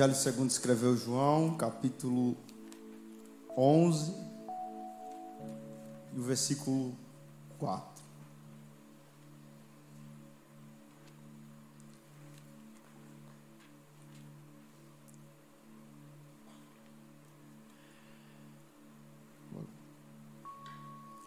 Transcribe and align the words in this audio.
Evangelho 0.00 0.14
segundo 0.18 0.48
escreveu 0.48 0.96
João, 0.96 1.58
capítulo 1.58 2.34
11, 3.54 4.14
e 6.14 6.18
o 6.18 6.22
versículo 6.22 6.94
4. 7.58 8.02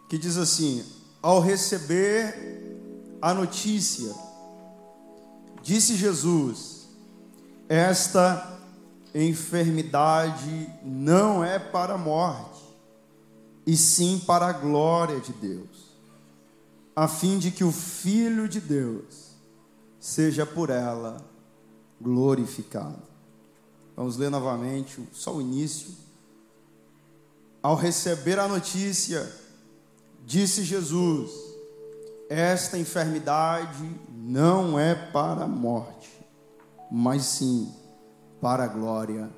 Que 0.09 0.17
diz 0.17 0.35
assim: 0.35 0.83
Ao 1.21 1.39
receber 1.39 2.75
a 3.21 3.35
notícia, 3.35 4.11
disse 5.61 5.95
Jesus, 5.95 6.87
esta 7.69 8.62
enfermidade 9.13 10.69
não 10.83 11.43
é 11.43 11.59
para 11.59 11.93
a 11.93 11.97
morte, 11.97 12.61
e 13.65 13.77
sim 13.77 14.19
para 14.25 14.47
a 14.47 14.53
glória 14.53 15.19
de 15.19 15.31
Deus, 15.33 15.93
a 16.95 17.07
fim 17.07 17.37
de 17.37 17.51
que 17.51 17.63
o 17.63 17.71
Filho 17.71 18.49
de 18.49 18.59
Deus 18.59 19.35
seja 19.99 20.45
por 20.45 20.69
ela 20.69 21.23
glorificado. 22.01 23.01
Vamos 23.95 24.17
ler 24.17 24.29
novamente 24.29 25.01
só 25.13 25.35
o 25.35 25.41
início. 25.41 25.91
Ao 27.61 27.75
receber 27.75 28.39
a 28.39 28.47
notícia, 28.47 29.31
disse 30.25 30.63
Jesus: 30.63 31.31
Esta 32.29 32.77
enfermidade 32.77 33.89
não 34.11 34.77
é 34.77 34.93
para 34.95 35.43
a 35.43 35.47
morte, 35.47 36.09
mas 36.91 37.23
sim 37.23 37.71
para 37.71 37.82
a 38.43 38.67
glória 38.67 39.29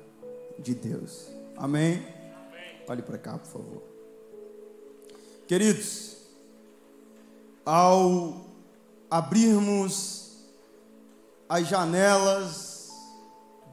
de 0.58 0.74
Deus. 0.74 1.28
Amém? 1.56 1.94
Amém. 1.94 2.82
Olhe 2.88 3.02
para 3.02 3.16
cá, 3.16 3.38
por 3.38 3.46
favor. 3.46 3.82
Queridos, 5.46 6.16
ao 7.64 8.44
abrirmos 9.08 10.32
as 11.48 11.68
janelas 11.68 12.90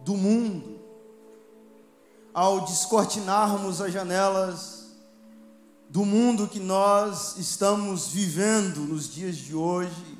do 0.05 0.15
mundo, 0.15 0.79
ao 2.31 2.61
descortinarmos 2.61 3.81
as 3.81 3.91
janelas 3.91 4.83
do 5.89 6.05
mundo 6.05 6.47
que 6.47 6.59
nós 6.59 7.37
estamos 7.37 8.07
vivendo 8.09 8.81
nos 8.81 9.11
dias 9.11 9.35
de 9.37 9.55
hoje, 9.55 10.15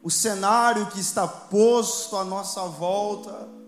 o 0.00 0.10
cenário 0.10 0.86
que 0.90 1.00
está 1.00 1.26
posto 1.26 2.16
à 2.16 2.24
nossa 2.24 2.62
volta, 2.66 3.59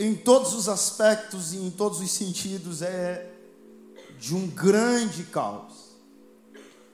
em 0.00 0.14
todos 0.14 0.54
os 0.54 0.66
aspectos 0.66 1.52
e 1.52 1.58
em 1.58 1.70
todos 1.70 2.00
os 2.00 2.10
sentidos, 2.10 2.80
é 2.80 3.30
de 4.18 4.34
um 4.34 4.46
grande 4.46 5.24
caos. 5.24 5.90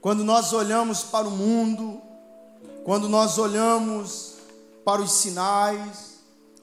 Quando 0.00 0.24
nós 0.24 0.52
olhamos 0.52 1.04
para 1.04 1.28
o 1.28 1.30
mundo, 1.30 2.00
quando 2.84 3.08
nós 3.08 3.38
olhamos 3.38 4.34
para 4.84 5.00
os 5.00 5.12
sinais, 5.12 6.16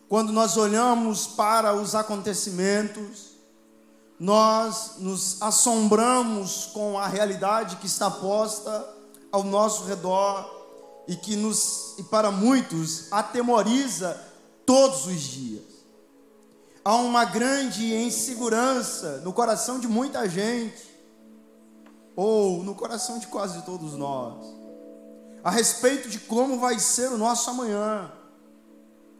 quando 0.09 0.33
nós 0.33 0.57
olhamos 0.57 1.27
para 1.27 1.73
os 1.73 1.95
acontecimentos, 1.95 3.31
nós 4.19 4.95
nos 4.97 5.41
assombramos 5.41 6.65
com 6.73 6.99
a 6.99 7.07
realidade 7.07 7.77
que 7.77 7.87
está 7.87 8.11
posta 8.11 8.85
ao 9.31 9.45
nosso 9.45 9.85
redor 9.85 10.45
e 11.07 11.15
que 11.15 11.37
nos 11.37 11.95
e 11.97 12.03
para 12.03 12.31
muitos 12.31 13.11
atemoriza 13.11 14.21
todos 14.65 15.05
os 15.05 15.21
dias 15.21 15.72
há 16.83 16.95
uma 16.95 17.25
grande 17.25 17.93
insegurança 17.93 19.19
no 19.19 19.31
coração 19.31 19.79
de 19.79 19.87
muita 19.87 20.27
gente, 20.27 20.91
ou 22.15 22.63
no 22.63 22.75
coração 22.75 23.17
de 23.17 23.27
quase 23.27 23.61
todos 23.63 23.93
nós, 23.93 24.45
a 25.43 25.49
respeito 25.49 26.09
de 26.09 26.19
como 26.19 26.59
vai 26.59 26.77
ser 26.79 27.11
o 27.11 27.17
nosso 27.17 27.49
amanhã, 27.49 28.11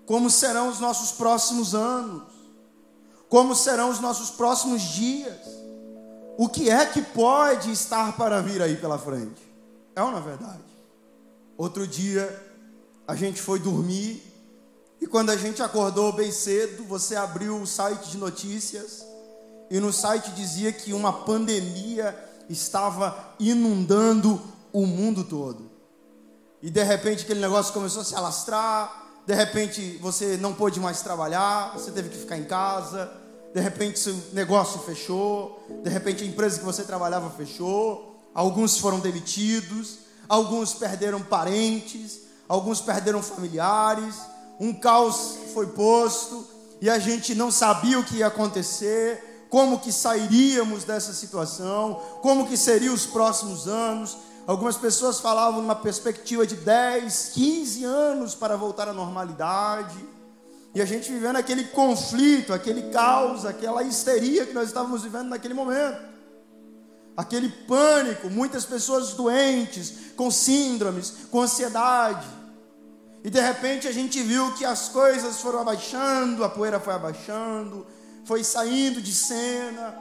como 0.06 0.30
serão 0.30 0.70
os 0.70 0.80
nossos 0.80 1.12
próximos 1.12 1.74
anos, 1.74 2.24
como 3.30 3.56
serão 3.56 3.90
os 3.90 4.00
nossos 4.00 4.30
próximos 4.30 4.82
dias, 4.82 5.40
o 6.38 6.48
que 6.48 6.70
é 6.70 6.86
que 6.86 7.02
pode 7.02 7.72
estar 7.72 8.16
para 8.18 8.42
vir 8.42 8.62
aí 8.62 8.76
pela 8.76 8.98
frente. 8.98 9.42
É 9.96 10.04
ou 10.04 10.12
não 10.12 10.18
é 10.18 10.22
verdade? 10.22 10.64
Outro 11.58 11.88
dia, 11.88 12.42
a 13.08 13.16
gente 13.16 13.42
foi 13.42 13.60
dormir 13.60 14.33
e 15.04 15.06
quando 15.06 15.32
a 15.32 15.36
gente 15.36 15.62
acordou 15.62 16.14
bem 16.14 16.32
cedo, 16.32 16.86
você 16.86 17.18
abriu 17.18 17.58
o 17.58 17.68
site 17.68 18.12
de 18.12 18.18
notícias 18.18 19.06
e 19.70 19.78
no 19.78 19.92
site 19.92 20.32
dizia 20.32 20.72
que 20.72 20.94
uma 20.94 21.12
pandemia 21.12 22.18
estava 22.50 23.36
inundando 23.38 24.42
o 24.72 24.86
mundo 24.86 25.26
todo. 25.26 25.70
E 26.62 26.70
de 26.70 26.82
repente 26.82 27.26
aquele 27.26 27.42
negócio 27.42 27.74
começou 27.74 28.02
a 28.02 28.06
se 28.06 28.16
alastrar, 28.16 29.20
de 29.28 29.34
repente 29.34 29.98
você 30.02 30.38
não 30.38 30.54
pôde 30.54 30.80
mais 30.80 31.02
trabalhar, 31.02 31.74
você 31.74 31.92
teve 31.92 32.08
que 32.08 32.20
ficar 32.20 32.38
em 32.38 32.46
casa, 32.46 33.12
de 33.54 33.60
repente 33.60 34.00
seu 34.00 34.16
negócio 34.32 34.80
fechou, 34.84 35.68
de 35.84 35.90
repente 35.90 36.24
a 36.24 36.28
empresa 36.28 36.60
que 36.60 36.66
você 36.66 36.84
trabalhava 36.84 37.30
fechou, 37.32 38.24
alguns 38.34 38.78
foram 38.78 39.02
demitidos, 39.02 39.98
alguns 40.30 40.74
perderam 40.74 41.22
parentes, 41.22 42.22
alguns 42.48 42.80
perderam 42.80 43.22
familiares, 43.22 44.32
um 44.60 44.74
caos 44.74 45.38
foi 45.54 45.68
posto 45.68 46.48
e 46.82 46.90
a 46.90 47.00
gente 47.00 47.34
não 47.34 47.52
sabia 47.52 48.00
o 48.00 48.04
que 48.04 48.18
ia 48.18 48.28
acontecer, 48.28 49.48
como 49.50 49.80
que 49.80 49.92
sairíamos 49.92 50.84
dessa 50.84 51.14
situação, 51.14 52.02
como 52.22 52.48
que 52.48 52.58
seriam 52.58 52.94
os 52.94 53.06
próximos 53.06 53.68
anos. 53.68 54.18
Algumas 54.46 54.76
pessoas 54.76 55.20
falavam 55.20 55.62
numa 55.62 55.76
perspectiva 55.76 56.46
de 56.46 56.56
10, 56.56 57.32
15 57.34 57.86
anos 57.86 58.36
para 58.36 58.58
voltar 58.58 58.90
à 58.90 58.94
normalidade. 58.94 59.96
E 60.76 60.82
a 60.82 60.86
gente 60.86 61.12
vivendo 61.12 61.36
aquele 61.36 61.66
conflito, 61.66 62.52
aquele 62.52 62.90
caos, 62.90 63.46
aquela 63.46 63.84
histeria 63.84 64.46
que 64.46 64.54
nós 64.54 64.68
estávamos 64.68 65.04
vivendo 65.04 65.30
naquele 65.30 65.54
momento. 65.54 66.02
Aquele 67.16 67.48
pânico, 67.48 68.30
muitas 68.30 68.66
pessoas 68.66 69.14
doentes, 69.14 69.94
com 70.16 70.32
síndromes, 70.32 71.14
com 71.30 71.42
ansiedade. 71.42 72.28
E 73.24 73.30
de 73.30 73.40
repente 73.40 73.88
a 73.88 73.92
gente 73.92 74.22
viu 74.22 74.54
que 74.54 74.66
as 74.66 74.90
coisas 74.90 75.40
foram 75.40 75.62
abaixando, 75.62 76.44
a 76.44 76.50
poeira 76.50 76.80
foi 76.80 76.94
abaixando, 76.94 77.88
foi 78.26 78.44
saindo 78.44 79.02
de 79.02 79.14
cena. 79.14 79.96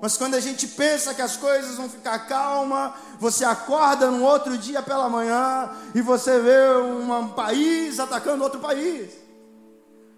Mas 0.00 0.16
quando 0.16 0.34
a 0.34 0.40
gente 0.40 0.68
pensa 0.68 1.14
que 1.14 1.22
as 1.22 1.36
coisas 1.36 1.76
vão 1.76 1.88
ficar 1.88 2.18
calma, 2.26 2.94
você 3.18 3.44
acorda 3.44 4.08
no 4.10 4.22
outro 4.22 4.56
dia 4.56 4.82
pela 4.82 5.08
manhã 5.08 5.70
e 5.94 6.00
você 6.00 6.38
vê 6.38 6.76
um 6.76 7.28
país 7.30 7.98
atacando 7.98 8.44
outro 8.44 8.60
país. 8.60 9.10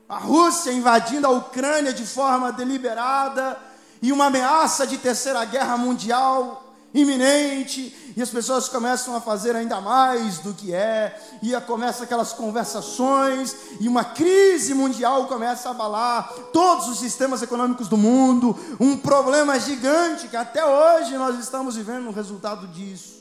A 0.08 0.18
Rússia 0.18 0.72
invadindo 0.72 1.26
a 1.26 1.30
Ucrânia 1.30 1.92
de 1.92 2.04
forma 2.04 2.52
deliberada 2.52 3.56
e 4.02 4.12
uma 4.12 4.26
ameaça 4.26 4.86
de 4.86 4.98
terceira 4.98 5.44
guerra 5.44 5.76
mundial 5.78 6.65
iminente, 6.94 8.14
e 8.16 8.22
as 8.22 8.30
pessoas 8.30 8.68
começam 8.68 9.14
a 9.14 9.20
fazer 9.20 9.54
ainda 9.54 9.80
mais 9.80 10.38
do 10.38 10.54
que 10.54 10.72
é, 10.72 11.18
e 11.42 11.52
começa 11.62 12.04
aquelas 12.04 12.32
conversações, 12.32 13.54
e 13.80 13.86
uma 13.86 14.04
crise 14.04 14.72
mundial 14.72 15.26
começa 15.26 15.68
a 15.68 15.72
abalar 15.72 16.32
todos 16.52 16.88
os 16.88 16.98
sistemas 16.98 17.42
econômicos 17.42 17.88
do 17.88 17.96
mundo, 17.96 18.58
um 18.80 18.96
problema 18.96 19.58
gigante 19.60 20.28
que 20.28 20.36
até 20.36 20.64
hoje 20.64 21.16
nós 21.18 21.38
estamos 21.38 21.76
vivendo 21.76 22.08
o 22.08 22.12
resultado 22.12 22.66
disso. 22.68 23.16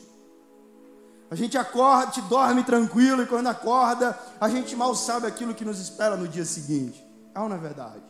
A 1.30 1.34
gente 1.34 1.58
acorda, 1.58 2.12
te 2.12 2.20
dorme 2.22 2.62
tranquilo, 2.62 3.22
e 3.22 3.26
quando 3.26 3.48
acorda, 3.48 4.16
a 4.40 4.48
gente 4.48 4.76
mal 4.76 4.94
sabe 4.94 5.26
aquilo 5.26 5.54
que 5.54 5.64
nos 5.64 5.80
espera 5.80 6.16
no 6.16 6.28
dia 6.28 6.44
seguinte. 6.44 7.04
É 7.34 7.40
ou 7.40 7.48
não 7.48 7.56
é 7.56 7.58
verdade? 7.58 8.02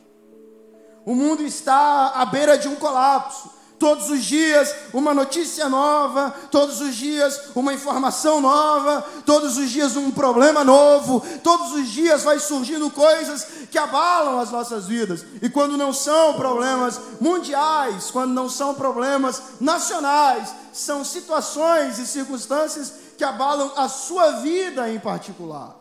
O 1.04 1.14
mundo 1.14 1.42
está 1.42 2.12
à 2.14 2.26
beira 2.26 2.58
de 2.58 2.68
um 2.68 2.76
colapso. 2.76 3.55
Todos 3.78 4.08
os 4.08 4.24
dias 4.24 4.74
uma 4.92 5.12
notícia 5.12 5.68
nova, 5.68 6.34
todos 6.50 6.80
os 6.80 6.94
dias 6.94 7.50
uma 7.54 7.74
informação 7.74 8.40
nova, 8.40 9.04
todos 9.26 9.58
os 9.58 9.70
dias 9.70 9.96
um 9.96 10.10
problema 10.10 10.64
novo, 10.64 11.22
todos 11.42 11.72
os 11.72 11.88
dias 11.88 12.22
vai 12.22 12.38
surgindo 12.38 12.90
coisas 12.90 13.46
que 13.70 13.76
abalam 13.76 14.38
as 14.38 14.50
nossas 14.50 14.86
vidas. 14.86 15.24
E 15.42 15.50
quando 15.50 15.76
não 15.76 15.92
são 15.92 16.34
problemas 16.34 16.98
mundiais, 17.20 18.10
quando 18.10 18.32
não 18.32 18.48
são 18.48 18.74
problemas 18.74 19.42
nacionais, 19.60 20.54
são 20.72 21.04
situações 21.04 21.98
e 21.98 22.06
circunstâncias 22.06 22.92
que 23.18 23.24
abalam 23.24 23.72
a 23.76 23.88
sua 23.88 24.40
vida 24.40 24.90
em 24.90 24.98
particular. 24.98 25.76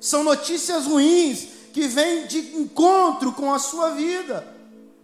São 0.00 0.22
notícias 0.22 0.86
ruins 0.86 1.48
que 1.72 1.88
vêm 1.88 2.26
de 2.28 2.56
encontro 2.56 3.32
com 3.32 3.52
a 3.52 3.58
sua 3.58 3.90
vida. 3.90 4.53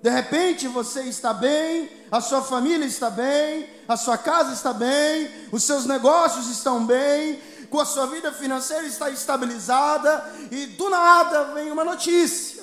De 0.02 0.08
repente 0.08 0.67
você 0.67 1.02
está 1.02 1.35
bem, 1.35 1.91
a 2.11 2.20
sua 2.20 2.41
família 2.43 2.87
está 2.87 3.11
bem, 3.11 3.69
a 3.87 3.97
sua 3.97 4.17
casa 4.17 4.52
está 4.52 4.73
bem, 4.73 5.31
os 5.52 5.62
seus 5.62 5.85
negócios 5.85 6.49
estão 6.49 6.87
bem, 6.87 7.38
com 7.69 7.79
a 7.79 7.85
sua 7.85 8.06
vida 8.06 8.32
financeira 8.32 8.87
está 8.87 9.11
estabilizada 9.11 10.25
e 10.50 10.67
do 10.67 10.88
nada 10.88 11.55
vem 11.55 11.70
uma 11.70 11.85
notícia, 11.85 12.62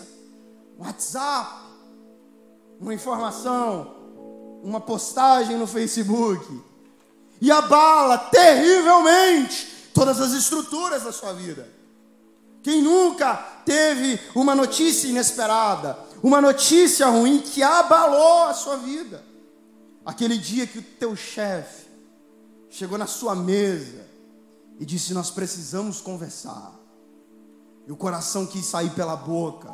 um 0.78 0.84
WhatsApp, 0.84 1.54
uma 2.80 2.94
informação, 2.94 3.95
uma 4.63 4.81
postagem 4.81 5.57
no 5.57 5.68
Facebook 5.68 6.62
e 7.39 7.51
abala 7.51 8.18
terrivelmente 8.18 9.92
todas 9.94 10.19
as 10.19 10.34
estruturas 10.34 11.04
da 11.04 11.12
sua 11.12 11.34
vida. 11.34 11.69
Quem 12.63 12.81
nunca 12.81 13.36
teve 13.63 14.19
uma 14.36 14.54
notícia 14.54 15.07
inesperada, 15.07 15.98
uma 16.27 16.41
notícia 16.41 17.07
ruim 17.07 17.39
que 17.39 17.63
abalou 17.63 18.44
a 18.44 18.53
sua 18.53 18.75
vida? 18.75 19.24
Aquele 20.06 20.38
dia 20.38 20.68
que 20.68 20.79
o 20.79 20.81
teu 20.81 21.15
chefe 21.15 21.88
chegou 22.69 22.97
na 22.97 23.07
sua 23.07 23.33
mesa 23.33 24.06
e 24.77 24.85
disse: 24.85 25.13
Nós 25.13 25.31
precisamos 25.31 26.01
conversar. 26.01 26.74
E 27.88 27.91
o 27.91 27.95
coração 27.95 28.45
quis 28.45 28.65
sair 28.65 28.89
pela 28.89 29.15
boca. 29.15 29.74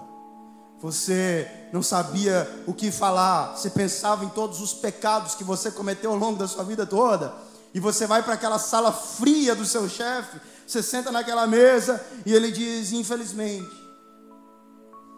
Você 0.80 1.50
não 1.72 1.82
sabia 1.82 2.48
o 2.68 2.74
que 2.74 2.92
falar. 2.92 3.58
Você 3.58 3.72
pensava 3.72 4.24
em 4.24 4.30
todos 4.30 4.62
os 4.62 4.74
pecados 4.74 5.34
que 5.34 5.44
você 5.44 5.72
cometeu 5.72 6.12
ao 6.12 6.18
longo 6.18 6.38
da 6.38 6.48
sua 6.48 6.64
vida 6.64 6.86
toda. 6.86 7.34
E 7.74 7.80
você 7.80 8.06
vai 8.06 8.22
para 8.22 8.36
aquela 8.36 8.60
sala 8.60 8.92
fria 8.92 9.56
do 9.56 9.66
seu 9.66 9.90
chefe. 9.90 10.40
Você 10.68 10.84
senta 10.84 11.12
naquela 11.12 11.48
mesa 11.48 12.00
e 12.24 12.32
ele 12.32 12.52
diz: 12.52 12.92
Infelizmente, 12.92 13.83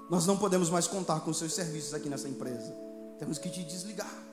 nós 0.10 0.26
não 0.26 0.38
podemos 0.38 0.70
mais 0.70 0.88
contar 0.88 1.20
com 1.22 1.34
seus 1.34 1.54
serviços 1.54 1.94
aqui 1.94 2.10
nessa 2.10 2.28
empresa. 2.28 2.74
Temos 3.20 3.38
que 3.38 3.50
te 3.50 3.64
desligar. 3.64 4.26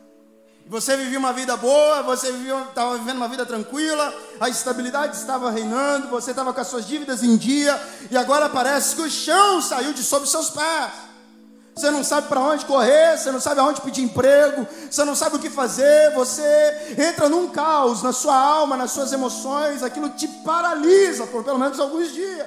Você 0.66 0.96
vivia 0.96 1.18
uma 1.18 1.32
vida 1.32 1.56
boa, 1.56 2.02
você 2.02 2.28
estava 2.28 2.96
vivendo 2.96 3.16
uma 3.16 3.28
vida 3.28 3.44
tranquila, 3.44 4.14
a 4.40 4.48
estabilidade 4.48 5.16
estava 5.16 5.50
reinando, 5.50 6.08
você 6.08 6.30
estava 6.30 6.52
com 6.52 6.60
as 6.60 6.68
suas 6.68 6.86
dívidas 6.86 7.22
em 7.22 7.36
dia, 7.36 7.80
e 8.10 8.16
agora 8.16 8.48
parece 8.48 8.94
que 8.94 9.02
o 9.02 9.10
chão 9.10 9.60
saiu 9.60 9.92
de 9.92 10.02
sob 10.02 10.26
seus 10.26 10.50
pés. 10.50 10.92
Você 11.74 11.90
não 11.90 12.04
sabe 12.04 12.28
para 12.28 12.38
onde 12.40 12.66
correr, 12.66 13.16
você 13.16 13.32
não 13.32 13.40
sabe 13.40 13.60
aonde 13.60 13.80
pedir 13.80 14.02
emprego, 14.02 14.66
você 14.90 15.04
não 15.04 15.16
sabe 15.16 15.36
o 15.36 15.38
que 15.38 15.50
fazer, 15.50 16.12
você 16.14 16.94
entra 16.98 17.28
num 17.28 17.48
caos 17.48 18.02
na 18.02 18.12
sua 18.12 18.36
alma, 18.36 18.76
nas 18.76 18.92
suas 18.92 19.12
emoções, 19.12 19.82
aquilo 19.82 20.10
te 20.10 20.28
paralisa 20.28 21.26
por 21.26 21.42
pelo 21.42 21.58
menos 21.58 21.80
alguns 21.80 22.12
dias. 22.12 22.46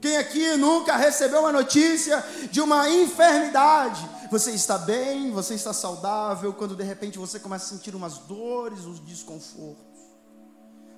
Quem 0.00 0.16
aqui 0.18 0.56
nunca 0.56 0.96
recebeu 0.96 1.40
uma 1.40 1.52
notícia 1.52 2.24
de 2.50 2.60
uma 2.60 2.88
enfermidade? 2.90 4.08
Você 4.30 4.50
está 4.52 4.76
bem, 4.76 5.30
você 5.30 5.54
está 5.54 5.72
saudável, 5.72 6.52
quando 6.52 6.76
de 6.76 6.82
repente 6.82 7.18
você 7.18 7.38
começa 7.38 7.66
a 7.66 7.68
sentir 7.68 7.94
umas 7.94 8.18
dores, 8.18 8.84
uns 8.84 9.00
desconfortos. 9.00 9.84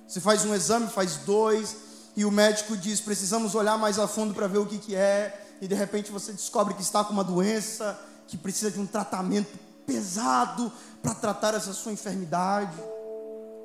Você 0.07 0.19
faz 0.19 0.43
um 0.43 0.55
exame, 0.55 0.87
faz 0.87 1.17
dois, 1.17 1.75
e 2.15 2.25
o 2.25 2.31
médico 2.31 2.75
diz: 2.75 2.99
precisamos 2.99 3.55
olhar 3.55 3.77
mais 3.77 3.99
a 3.99 4.07
fundo 4.07 4.33
para 4.33 4.47
ver 4.47 4.57
o 4.57 4.65
que, 4.65 4.77
que 4.77 4.95
é, 4.95 5.47
e 5.61 5.67
de 5.67 5.75
repente 5.75 6.11
você 6.11 6.31
descobre 6.31 6.73
que 6.73 6.81
está 6.81 7.03
com 7.03 7.13
uma 7.13 7.23
doença 7.23 7.99
que 8.27 8.37
precisa 8.37 8.71
de 8.71 8.79
um 8.79 8.85
tratamento 8.85 9.57
pesado 9.85 10.71
para 11.01 11.15
tratar 11.15 11.53
essa 11.55 11.73
sua 11.73 11.91
enfermidade. 11.91 12.77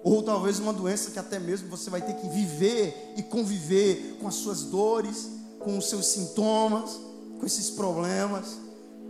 Ou 0.04 0.22
talvez 0.22 0.60
uma 0.60 0.72
doença 0.72 1.10
que 1.10 1.18
até 1.18 1.40
mesmo 1.40 1.68
você 1.68 1.90
vai 1.90 2.00
ter 2.00 2.14
que 2.14 2.28
viver 2.28 3.14
e 3.16 3.22
conviver 3.24 4.18
com 4.20 4.28
as 4.28 4.36
suas 4.36 4.62
dores, 4.62 5.28
com 5.58 5.76
os 5.76 5.88
seus 5.88 6.06
sintomas, 6.06 7.00
com 7.40 7.44
esses 7.44 7.70
problemas 7.70 8.62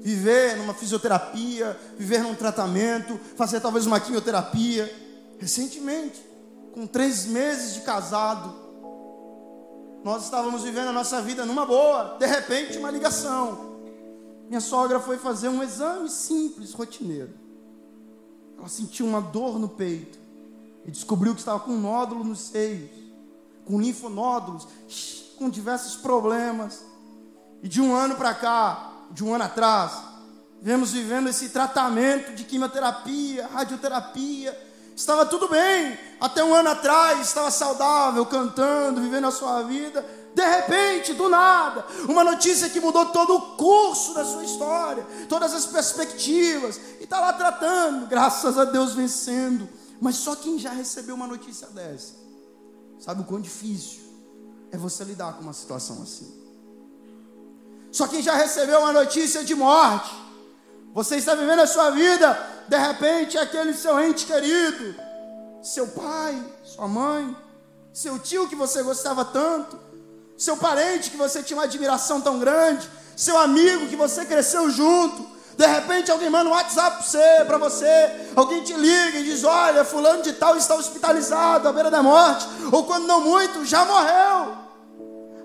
viver 0.04 0.58
numa 0.58 0.74
fisioterapia, 0.74 1.80
viver 1.96 2.22
num 2.22 2.34
tratamento, 2.34 3.18
fazer 3.36 3.58
talvez 3.58 3.86
uma 3.86 3.98
quimioterapia. 3.98 4.94
Recentemente, 5.38 6.22
com 6.74 6.86
três 6.86 7.24
meses 7.24 7.72
de 7.72 7.80
casado, 7.80 8.54
nós 10.04 10.24
estávamos 10.24 10.62
vivendo 10.62 10.88
a 10.88 10.92
nossa 10.92 11.22
vida 11.22 11.46
numa 11.46 11.64
boa, 11.64 12.18
de 12.18 12.26
repente, 12.26 12.76
uma 12.76 12.90
ligação. 12.90 13.72
Minha 14.46 14.60
sogra 14.60 15.00
foi 15.00 15.16
fazer 15.16 15.48
um 15.48 15.62
exame 15.62 16.10
simples, 16.10 16.74
rotineiro. 16.74 17.32
Ela 18.58 18.68
sentiu 18.68 19.06
uma 19.06 19.22
dor 19.22 19.58
no 19.58 19.70
peito 19.70 20.18
e 20.86 20.90
descobriu 20.90 21.34
que 21.34 21.40
estava 21.40 21.60
com 21.60 21.72
um 21.72 21.80
nódulo 21.80 22.24
nos 22.24 22.40
seios, 22.40 22.90
com 23.64 23.80
linfonódulos, 23.80 24.68
com 25.36 25.48
diversos 25.48 25.96
problemas. 25.96 26.84
E 27.62 27.68
de 27.68 27.80
um 27.80 27.94
ano 27.94 28.14
para 28.16 28.34
cá, 28.34 28.92
de 29.10 29.24
um 29.24 29.34
ano 29.34 29.44
atrás, 29.44 29.92
vemos 30.60 30.92
vivendo 30.92 31.28
esse 31.28 31.48
tratamento 31.48 32.34
de 32.34 32.44
quimioterapia, 32.44 33.46
radioterapia. 33.46 34.58
Estava 34.94 35.26
tudo 35.26 35.48
bem, 35.48 35.98
até 36.20 36.44
um 36.44 36.54
ano 36.54 36.70
atrás 36.70 37.20
estava 37.20 37.50
saudável, 37.50 38.24
cantando, 38.26 39.00
vivendo 39.00 39.26
a 39.26 39.32
sua 39.32 39.62
vida. 39.62 40.04
De 40.34 40.44
repente, 40.44 41.14
do 41.14 41.28
nada, 41.28 41.84
uma 42.08 42.24
notícia 42.24 42.68
que 42.68 42.80
mudou 42.80 43.06
todo 43.06 43.34
o 43.34 43.40
curso 43.56 44.14
da 44.14 44.24
sua 44.24 44.44
história, 44.44 45.06
todas 45.28 45.54
as 45.54 45.64
perspectivas, 45.64 46.80
e 47.00 47.04
está 47.04 47.20
lá 47.20 47.32
tratando, 47.32 48.06
graças 48.06 48.58
a 48.58 48.64
Deus 48.64 48.94
vencendo. 48.94 49.68
Mas 50.04 50.16
só 50.16 50.36
quem 50.36 50.58
já 50.58 50.70
recebeu 50.70 51.14
uma 51.14 51.26
notícia 51.26 51.66
dessa, 51.68 52.12
sabe 52.98 53.22
o 53.22 53.24
quão 53.24 53.40
difícil 53.40 54.02
é 54.70 54.76
você 54.76 55.02
lidar 55.02 55.32
com 55.32 55.40
uma 55.40 55.54
situação 55.54 56.02
assim. 56.02 56.30
Só 57.90 58.06
quem 58.06 58.20
já 58.20 58.34
recebeu 58.34 58.80
uma 58.80 58.92
notícia 58.92 59.42
de 59.42 59.54
morte, 59.54 60.14
você 60.92 61.16
está 61.16 61.34
vivendo 61.34 61.60
a 61.60 61.66
sua 61.66 61.88
vida, 61.88 62.38
de 62.68 62.76
repente 62.76 63.38
aquele 63.38 63.72
seu 63.72 63.98
ente 63.98 64.26
querido, 64.26 64.94
seu 65.62 65.86
pai, 65.86 66.38
sua 66.64 66.86
mãe, 66.86 67.34
seu 67.90 68.18
tio 68.18 68.46
que 68.46 68.54
você 68.54 68.82
gostava 68.82 69.24
tanto, 69.24 69.80
seu 70.36 70.58
parente 70.58 71.10
que 71.12 71.16
você 71.16 71.42
tinha 71.42 71.56
uma 71.56 71.64
admiração 71.64 72.20
tão 72.20 72.38
grande, 72.38 72.86
seu 73.16 73.38
amigo 73.38 73.86
que 73.86 73.96
você 73.96 74.26
cresceu 74.26 74.68
junto, 74.68 75.26
de 75.56 75.66
repente 75.66 76.10
alguém 76.10 76.28
manda 76.28 76.50
um 76.50 76.52
WhatsApp 76.52 76.96
para 76.96 77.04
você, 77.04 77.44
para 77.46 77.58
você, 77.58 78.10
alguém 78.34 78.62
te 78.62 78.74
liga 78.74 79.18
e 79.18 79.24
diz: 79.24 79.44
Olha, 79.44 79.84
fulano 79.84 80.22
de 80.22 80.32
tal 80.32 80.56
está 80.56 80.74
hospitalizado 80.74 81.68
à 81.68 81.72
beira 81.72 81.90
da 81.90 82.02
morte, 82.02 82.46
ou 82.72 82.84
quando 82.84 83.06
não 83.06 83.20
muito, 83.20 83.64
já 83.64 83.84
morreu. 83.84 84.64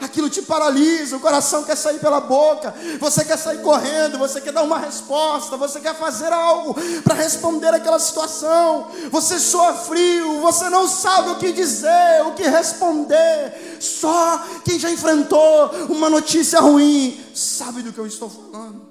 Aquilo 0.01 0.29
te 0.29 0.41
paralisa, 0.41 1.17
o 1.17 1.19
coração 1.19 1.65
quer 1.65 1.75
sair 1.75 1.99
pela 1.99 2.21
boca, 2.21 2.73
você 3.01 3.25
quer 3.25 3.37
sair 3.37 3.61
correndo, 3.61 4.17
você 4.17 4.39
quer 4.39 4.53
dar 4.53 4.63
uma 4.63 4.79
resposta, 4.79 5.57
você 5.57 5.81
quer 5.81 5.93
fazer 5.93 6.31
algo 6.31 6.73
para 7.03 7.15
responder 7.15 7.73
aquela 7.73 7.99
situação, 7.99 8.87
você 9.11 9.37
soa 9.37 9.73
frio, 9.73 10.39
você 10.39 10.69
não 10.69 10.87
sabe 10.87 11.31
o 11.31 11.35
que 11.35 11.51
dizer, 11.51 12.25
o 12.25 12.31
que 12.33 12.43
responder, 12.43 13.77
só 13.81 14.41
quem 14.63 14.79
já 14.79 14.89
enfrentou 14.89 15.69
uma 15.89 16.09
notícia 16.09 16.61
ruim 16.61 17.21
sabe 17.35 17.81
do 17.81 17.91
que 17.91 17.99
eu 17.99 18.07
estou 18.07 18.29
falando. 18.29 18.88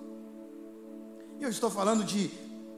E 1.39 1.45
eu 1.45 1.49
estou 1.49 1.71
falando 1.71 2.05
de 2.05 2.31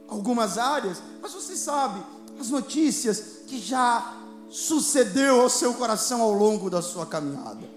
algumas 0.07 0.57
áreas, 0.57 1.01
mas 1.21 1.33
você 1.33 1.55
sabe, 1.55 2.01
as 2.39 2.49
notícias 2.49 3.41
que 3.47 3.59
já 3.59 4.13
sucedeu 4.49 5.41
ao 5.41 5.49
seu 5.49 5.73
coração 5.73 6.21
ao 6.21 6.31
longo 6.31 6.69
da 6.69 6.81
sua 6.81 7.05
caminhada. 7.05 7.67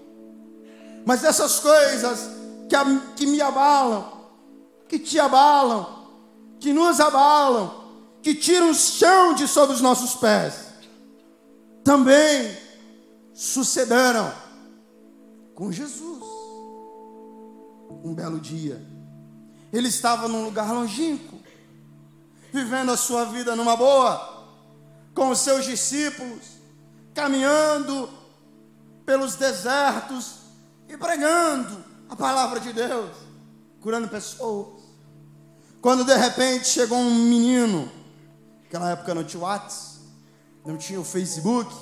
Mas 1.05 1.23
essas 1.23 1.59
coisas 1.59 2.29
que, 2.67 2.75
que 3.15 3.25
me 3.27 3.41
abalam, 3.41 4.11
que 4.87 4.99
te 4.99 5.19
abalam, 5.19 6.07
que 6.59 6.73
nos 6.73 6.99
abalam, 6.99 7.83
que 8.21 8.35
tiram 8.35 8.71
o 8.71 8.75
chão 8.75 9.33
de 9.33 9.47
sob 9.47 9.73
os 9.73 9.81
nossos 9.81 10.15
pés, 10.15 10.55
também 11.83 12.57
sucederam 13.33 14.33
com 15.53 15.71
Jesus. 15.71 16.23
Um 18.03 18.13
belo 18.13 18.39
dia, 18.39 18.83
ele 19.77 19.89
estava 19.89 20.27
num 20.27 20.45
lugar 20.45 20.71
longínquo, 20.71 21.37
vivendo 22.53 22.91
a 22.91 22.97
sua 22.97 23.25
vida 23.25 23.55
numa 23.55 23.75
boa, 23.75 24.47
com 25.13 25.29
os 25.29 25.39
seus 25.39 25.65
discípulos, 25.65 26.43
caminhando 27.13 28.09
pelos 29.05 29.35
desertos 29.35 30.37
e 30.87 30.95
pregando 30.95 31.83
a 32.09 32.15
palavra 32.15 32.59
de 32.61 32.71
Deus, 32.71 33.11
curando 33.81 34.07
pessoas. 34.07 34.81
Quando 35.81 36.05
de 36.05 36.15
repente 36.15 36.67
chegou 36.67 36.97
um 36.97 37.13
menino, 37.13 37.91
naquela 38.63 38.91
época 38.91 39.13
não 39.13 39.25
tinha 39.25 39.43
WhatsApp, 39.43 39.99
não 40.65 40.77
tinha 40.77 40.99
o 40.99 41.03
Facebook, 41.03 41.73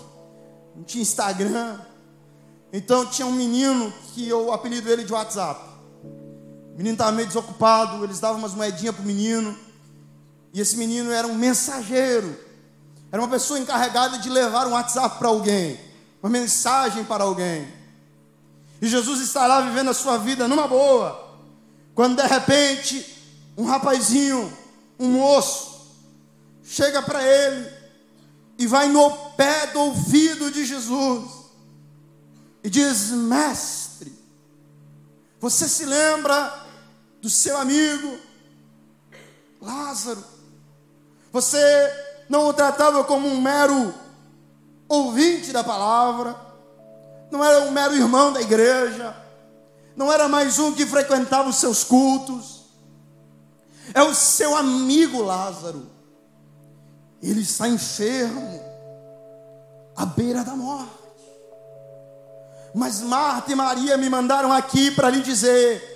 não 0.76 0.84
tinha 0.84 1.04
Instagram. 1.04 1.80
Então 2.72 3.06
tinha 3.06 3.28
um 3.28 3.32
menino 3.32 3.94
que 4.14 4.28
eu 4.28 4.52
apelido 4.52 4.90
ele 4.90 5.04
de 5.04 5.14
WhatsApp. 5.14 5.73
O 6.74 6.78
menino 6.78 6.94
estava 6.94 7.12
meio 7.12 7.28
desocupado, 7.28 8.04
eles 8.04 8.20
davam 8.20 8.40
umas 8.40 8.56
moedinhas 8.56 8.96
para 8.96 9.04
o 9.04 9.06
menino. 9.06 9.56
E 10.52 10.60
esse 10.60 10.76
menino 10.76 11.12
era 11.12 11.28
um 11.28 11.36
mensageiro. 11.36 12.36
Era 13.12 13.22
uma 13.22 13.30
pessoa 13.30 13.60
encarregada 13.60 14.18
de 14.18 14.28
levar 14.28 14.66
um 14.66 14.72
WhatsApp 14.72 15.20
para 15.20 15.28
alguém, 15.28 15.80
uma 16.22 16.32
mensagem 16.32 17.04
para 17.04 17.24
alguém. 17.24 17.72
E 18.82 18.88
Jesus 18.88 19.22
está 19.22 19.46
lá 19.46 19.62
vivendo 19.62 19.92
a 19.92 19.94
sua 19.94 20.18
vida 20.18 20.48
numa 20.48 20.68
boa. 20.68 21.38
Quando 21.94 22.20
de 22.20 22.28
repente, 22.28 23.06
um 23.56 23.66
rapazinho, 23.66 24.52
um 25.00 25.10
moço, 25.10 25.92
chega 26.64 27.04
para 27.04 27.22
ele 27.22 27.72
e 28.58 28.66
vai 28.66 28.88
no 28.88 29.12
pé 29.38 29.68
do 29.68 29.80
ouvido 29.80 30.50
de 30.50 30.66
Jesus 30.66 31.24
e 32.64 32.70
diz: 32.70 33.12
Mestre, 33.12 34.12
você 35.40 35.70
se 35.70 35.86
lembra 35.86 36.63
do 37.24 37.30
seu 37.30 37.58
amigo 37.58 38.20
Lázaro? 39.62 40.22
Você 41.32 41.58
não 42.28 42.48
o 42.48 42.54
tratava 42.54 43.02
como 43.06 43.30
um 43.30 43.40
mero 43.40 43.94
ouvinte 44.90 45.54
da 45.54 45.64
palavra, 45.64 46.36
não 47.32 47.42
era 47.42 47.62
um 47.62 47.72
mero 47.72 47.96
irmão 47.96 48.34
da 48.34 48.42
igreja, 48.42 49.16
não 49.96 50.12
era 50.12 50.28
mais 50.28 50.60
um 50.60 50.74
que 50.74 50.86
frequentava 50.86 51.48
os 51.48 51.56
seus 51.56 51.82
cultos, 51.86 52.66
é 53.94 54.04
o 54.04 54.14
seu 54.14 54.58
amigo 54.58 55.22
Lázaro. 55.22 55.88
Ele 57.22 57.40
está 57.40 57.70
enfermo, 57.70 58.62
à 59.96 60.06
beira 60.06 60.44
da 60.44 60.58
morte. 60.58 60.92
Mas 62.76 63.00
Marta 63.00 63.50
e 63.54 63.56
Maria 63.56 63.98
me 63.98 64.10
mandaram 64.10 64.52
aqui 64.52 64.92
para 64.92 65.10
lhe 65.10 65.22
dizer: 65.22 65.93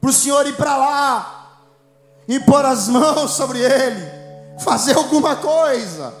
para 0.00 0.10
o 0.10 0.12
Senhor 0.12 0.46
ir 0.46 0.56
para 0.56 0.76
lá, 0.76 1.38
e 2.28 2.38
pôr 2.40 2.64
as 2.64 2.88
mãos 2.88 3.30
sobre 3.32 3.58
ele, 3.58 4.04
fazer 4.60 4.94
alguma 4.96 5.36
coisa. 5.36 6.12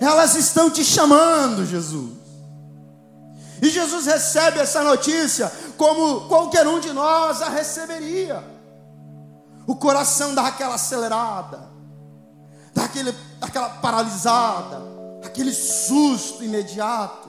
Elas 0.00 0.34
estão 0.34 0.68
te 0.68 0.84
chamando, 0.84 1.64
Jesus. 1.64 2.18
E 3.62 3.70
Jesus 3.70 4.06
recebe 4.06 4.58
essa 4.58 4.82
notícia 4.82 5.50
como 5.76 6.28
qualquer 6.28 6.66
um 6.66 6.80
de 6.80 6.92
nós 6.92 7.40
a 7.40 7.48
receberia. 7.48 8.44
O 9.66 9.76
coração 9.76 10.34
dá 10.34 10.46
aquela 10.46 10.74
acelerada, 10.74 11.68
dá 12.74 12.84
aquele, 12.84 13.14
aquela 13.40 13.68
paralisada, 13.68 14.82
aquele 15.24 15.52
susto 15.52 16.42
imediato, 16.42 17.28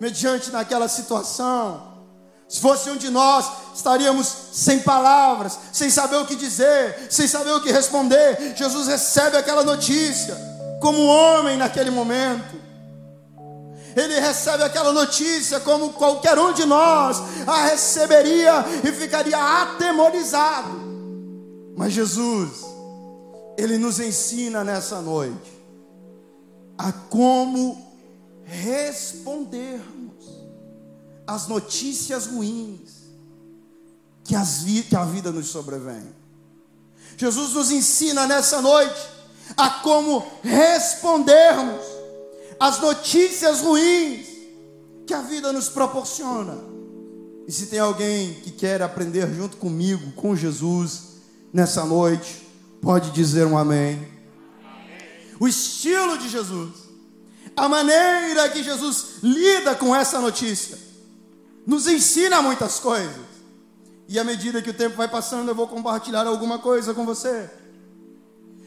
mediante 0.00 0.50
naquela 0.50 0.88
situação. 0.88 1.93
Se 2.54 2.60
fosse 2.60 2.88
um 2.88 2.96
de 2.96 3.10
nós, 3.10 3.50
estaríamos 3.74 4.32
sem 4.52 4.78
palavras, 4.78 5.58
sem 5.72 5.90
saber 5.90 6.18
o 6.18 6.24
que 6.24 6.36
dizer, 6.36 7.08
sem 7.10 7.26
saber 7.26 7.50
o 7.50 7.60
que 7.60 7.72
responder. 7.72 8.54
Jesus 8.54 8.86
recebe 8.86 9.36
aquela 9.36 9.64
notícia, 9.64 10.38
como 10.80 11.04
homem 11.04 11.56
naquele 11.56 11.90
momento. 11.90 12.54
Ele 13.96 14.20
recebe 14.20 14.62
aquela 14.62 14.92
notícia 14.92 15.58
como 15.58 15.94
qualquer 15.94 16.38
um 16.38 16.52
de 16.52 16.64
nós 16.64 17.20
a 17.44 17.64
receberia 17.64 18.64
e 18.84 18.92
ficaria 18.92 19.36
atemorizado. 19.62 20.80
Mas 21.76 21.92
Jesus, 21.92 22.50
Ele 23.58 23.78
nos 23.78 23.98
ensina 23.98 24.62
nessa 24.62 25.00
noite 25.00 25.60
a 26.78 26.92
como 26.92 27.84
respondermos 28.44 30.33
as 31.26 31.48
notícias 31.48 32.26
ruins 32.26 33.04
que, 34.24 34.36
vi, 34.64 34.82
que 34.82 34.96
a 34.96 35.04
vida 35.04 35.30
nos 35.30 35.46
sobrevém. 35.46 36.02
Jesus 37.16 37.52
nos 37.52 37.70
ensina 37.70 38.26
nessa 38.26 38.60
noite 38.60 39.08
a 39.56 39.70
como 39.70 40.24
respondermos 40.42 41.84
às 42.58 42.80
notícias 42.80 43.60
ruins 43.60 44.26
que 45.06 45.14
a 45.14 45.20
vida 45.20 45.52
nos 45.52 45.68
proporciona. 45.68 46.58
E 47.46 47.52
se 47.52 47.66
tem 47.66 47.78
alguém 47.78 48.34
que 48.34 48.50
quer 48.50 48.80
aprender 48.80 49.32
junto 49.34 49.58
comigo, 49.58 50.12
com 50.12 50.34
Jesus, 50.34 51.18
nessa 51.52 51.84
noite, 51.84 52.48
pode 52.80 53.10
dizer 53.10 53.46
um 53.46 53.56
amém. 53.56 54.08
O 55.38 55.46
estilo 55.46 56.16
de 56.16 56.28
Jesus, 56.28 56.70
a 57.54 57.68
maneira 57.68 58.48
que 58.48 58.62
Jesus 58.62 59.16
lida 59.22 59.74
com 59.74 59.94
essa 59.94 60.20
notícia, 60.20 60.78
nos 61.66 61.86
ensina 61.86 62.42
muitas 62.42 62.78
coisas. 62.78 63.34
E 64.06 64.18
à 64.18 64.24
medida 64.24 64.60
que 64.60 64.70
o 64.70 64.74
tempo 64.74 64.96
vai 64.96 65.08
passando, 65.08 65.48
eu 65.48 65.54
vou 65.54 65.66
compartilhar 65.66 66.26
alguma 66.26 66.58
coisa 66.58 66.92
com 66.92 67.06
você. 67.06 67.50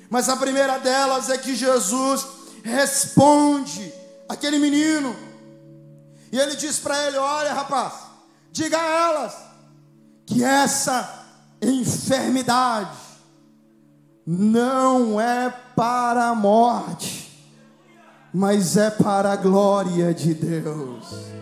Mas 0.09 0.29
a 0.29 0.37
primeira 0.37 0.77
delas 0.79 1.29
é 1.29 1.37
que 1.37 1.55
Jesus 1.55 2.25
responde 2.63 3.93
aquele 4.27 4.57
menino. 4.57 5.15
E 6.31 6.39
ele 6.39 6.55
diz 6.55 6.79
para 6.79 7.07
ele: 7.07 7.17
Olha, 7.17 7.53
rapaz, 7.53 7.93
diga 8.51 8.77
a 8.77 8.85
elas 8.85 9.35
que 10.25 10.43
essa 10.43 11.25
enfermidade 11.61 12.97
não 14.25 15.19
é 15.19 15.49
para 15.75 16.29
a 16.29 16.35
morte, 16.35 17.31
mas 18.33 18.75
é 18.75 18.89
para 18.89 19.33
a 19.33 19.35
glória 19.35 20.13
de 20.13 20.33
Deus. 20.33 21.36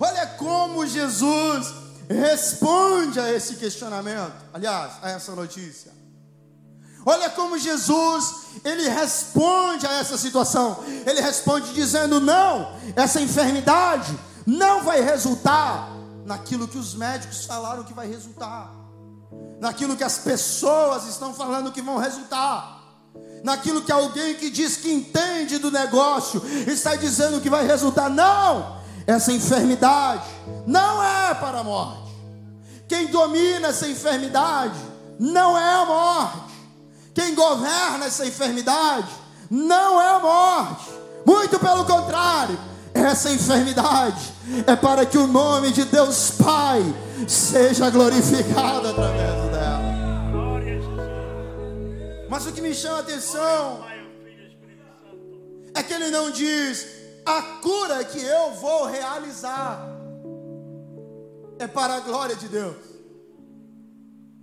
Olha 0.00 0.26
como 0.26 0.86
Jesus 0.86 1.74
responde 2.08 3.20
a 3.20 3.30
esse 3.32 3.56
questionamento, 3.56 4.32
aliás, 4.52 4.92
a 5.02 5.10
essa 5.10 5.34
notícia. 5.34 5.92
Olha 7.04 7.30
como 7.30 7.58
Jesus, 7.58 8.34
ele 8.64 8.88
responde 8.88 9.86
a 9.86 9.92
essa 9.94 10.18
situação. 10.18 10.82
Ele 11.06 11.20
responde 11.20 11.72
dizendo: 11.72 12.20
"Não, 12.20 12.76
essa 12.96 13.20
enfermidade 13.20 14.18
não 14.46 14.82
vai 14.82 15.00
resultar 15.00 15.90
naquilo 16.24 16.68
que 16.68 16.76
os 16.76 16.94
médicos 16.94 17.44
falaram 17.44 17.84
que 17.84 17.94
vai 17.94 18.06
resultar. 18.06 18.70
Naquilo 19.60 19.96
que 19.96 20.04
as 20.04 20.18
pessoas 20.18 21.06
estão 21.06 21.32
falando 21.32 21.72
que 21.72 21.82
vão 21.82 21.96
resultar 21.96 22.78
naquilo 23.42 23.82
que 23.82 23.92
alguém 23.92 24.34
que 24.34 24.50
diz 24.50 24.76
que 24.76 24.92
entende 24.92 25.58
do 25.58 25.70
negócio 25.70 26.42
está 26.66 26.96
dizendo 26.96 27.40
que 27.40 27.50
vai 27.50 27.66
resultar. 27.66 28.10
Não! 28.10 28.77
Essa 29.08 29.32
enfermidade 29.32 30.28
não 30.66 31.02
é 31.02 31.32
para 31.32 31.60
a 31.60 31.64
morte. 31.64 32.12
Quem 32.86 33.06
domina 33.06 33.68
essa 33.68 33.88
enfermidade 33.88 34.78
não 35.18 35.56
é 35.56 35.82
a 35.82 35.86
morte. 35.86 36.52
Quem 37.14 37.34
governa 37.34 38.04
essa 38.04 38.26
enfermidade 38.26 39.08
não 39.50 39.98
é 39.98 40.10
a 40.10 40.20
morte. 40.20 40.90
Muito 41.24 41.58
pelo 41.58 41.86
contrário, 41.86 42.58
essa 42.92 43.30
enfermidade 43.30 44.30
é 44.66 44.76
para 44.76 45.06
que 45.06 45.16
o 45.16 45.26
nome 45.26 45.72
de 45.72 45.86
Deus 45.86 46.32
Pai 46.32 46.82
seja 47.26 47.88
glorificado 47.88 48.88
através 48.88 49.50
dela. 49.50 49.88
Mas 52.28 52.46
o 52.46 52.52
que 52.52 52.60
me 52.60 52.74
chama 52.74 52.98
a 52.98 53.00
atenção 53.00 53.86
é 55.74 55.82
que 55.82 55.94
ele 55.94 56.10
não 56.10 56.30
diz 56.30 56.97
a 57.28 57.42
cura 57.60 58.04
que 58.04 58.20
eu 58.20 58.54
vou 58.54 58.86
realizar 58.86 59.86
é 61.58 61.66
para 61.66 61.96
a 61.96 62.00
glória 62.00 62.34
de 62.34 62.48
Deus. 62.48 62.76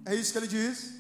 É 0.06 0.13
isso 0.13 0.32
que 0.32 0.38
ele 0.38 0.48
diz. 0.48 0.94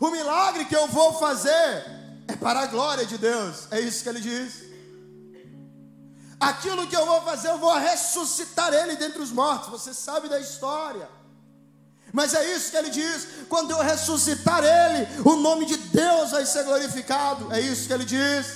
O 0.00 0.10
milagre 0.10 0.64
que 0.64 0.74
eu 0.74 0.88
vou 0.88 1.12
fazer 1.14 1.84
é 2.26 2.36
para 2.40 2.60
a 2.60 2.66
glória 2.66 3.04
de 3.04 3.18
Deus. 3.18 3.68
É 3.70 3.80
isso 3.80 4.02
que 4.02 4.08
ele 4.08 4.20
diz. 4.20 4.70
Aquilo 6.40 6.86
que 6.86 6.96
eu 6.96 7.04
vou 7.04 7.20
fazer, 7.20 7.48
eu 7.48 7.58
vou 7.58 7.76
ressuscitar 7.76 8.72
ele 8.72 8.96
dentre 8.96 9.20
os 9.20 9.30
mortos. 9.30 9.68
Você 9.68 9.92
sabe 9.92 10.26
da 10.26 10.40
história. 10.40 11.06
Mas 12.14 12.32
é 12.32 12.56
isso 12.56 12.70
que 12.70 12.78
ele 12.78 12.88
diz: 12.88 13.28
quando 13.46 13.72
eu 13.72 13.82
ressuscitar 13.82 14.64
ele, 14.64 15.06
o 15.22 15.36
nome 15.36 15.66
de 15.66 15.76
Deus 15.76 16.30
vai 16.30 16.46
ser 16.46 16.64
glorificado. 16.64 17.52
É 17.52 17.60
isso 17.60 17.86
que 17.86 17.92
ele 17.92 18.06
diz. 18.06 18.46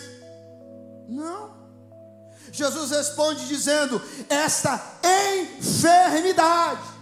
Não. 1.11 1.54
Jesus 2.55 2.91
responde 2.93 3.47
dizendo: 3.47 4.01
esta 4.29 4.81
enfermidade. 5.51 6.95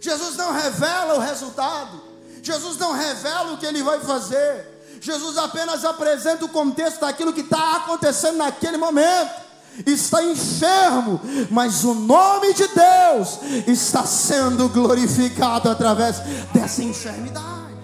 Jesus 0.00 0.36
não 0.36 0.52
revela 0.52 1.16
o 1.16 1.20
resultado, 1.20 2.02
Jesus 2.42 2.78
não 2.78 2.92
revela 2.92 3.52
o 3.52 3.58
que 3.58 3.66
ele 3.66 3.82
vai 3.82 4.00
fazer, 4.00 4.98
Jesus 5.00 5.36
apenas 5.36 5.84
apresenta 5.84 6.44
o 6.44 6.48
contexto 6.48 7.00
daquilo 7.00 7.32
que 7.32 7.40
está 7.42 7.76
acontecendo 7.76 8.38
naquele 8.38 8.76
momento. 8.78 9.46
Está 9.84 10.22
enfermo, 10.22 11.20
mas 11.50 11.84
o 11.84 11.92
nome 11.92 12.54
de 12.54 12.66
Deus 12.68 13.40
está 13.66 14.06
sendo 14.06 14.70
glorificado 14.70 15.68
através 15.68 16.16
dessa 16.54 16.82
enfermidade. 16.82 17.76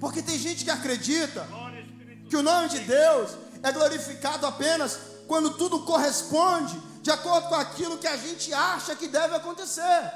Porque 0.00 0.22
tem 0.22 0.38
gente 0.38 0.64
que 0.64 0.70
acredita 0.70 1.46
que 2.26 2.36
o 2.36 2.42
nome 2.42 2.70
de 2.70 2.78
Deus 2.78 3.32
é 3.62 3.70
glorificado 3.70 4.46
apenas 4.46 5.09
quando 5.30 5.50
tudo 5.50 5.78
corresponde 5.82 6.76
de 7.02 7.08
acordo 7.08 7.46
com 7.46 7.54
aquilo 7.54 7.96
que 7.98 8.06
a 8.08 8.16
gente 8.16 8.52
acha 8.52 8.96
que 8.96 9.06
deve 9.06 9.36
acontecer. 9.36 10.12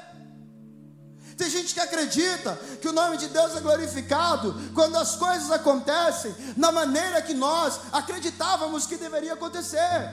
Tem 1.36 1.48
gente 1.48 1.72
que 1.72 1.78
acredita 1.78 2.58
que 2.82 2.88
o 2.88 2.92
nome 2.92 3.16
de 3.16 3.28
Deus 3.28 3.54
é 3.54 3.60
glorificado 3.60 4.60
quando 4.74 4.96
as 4.96 5.14
coisas 5.14 5.52
acontecem 5.52 6.34
na 6.56 6.72
maneira 6.72 7.22
que 7.22 7.32
nós 7.32 7.78
acreditávamos 7.92 8.86
que 8.86 8.96
deveria 8.96 9.34
acontecer. 9.34 10.10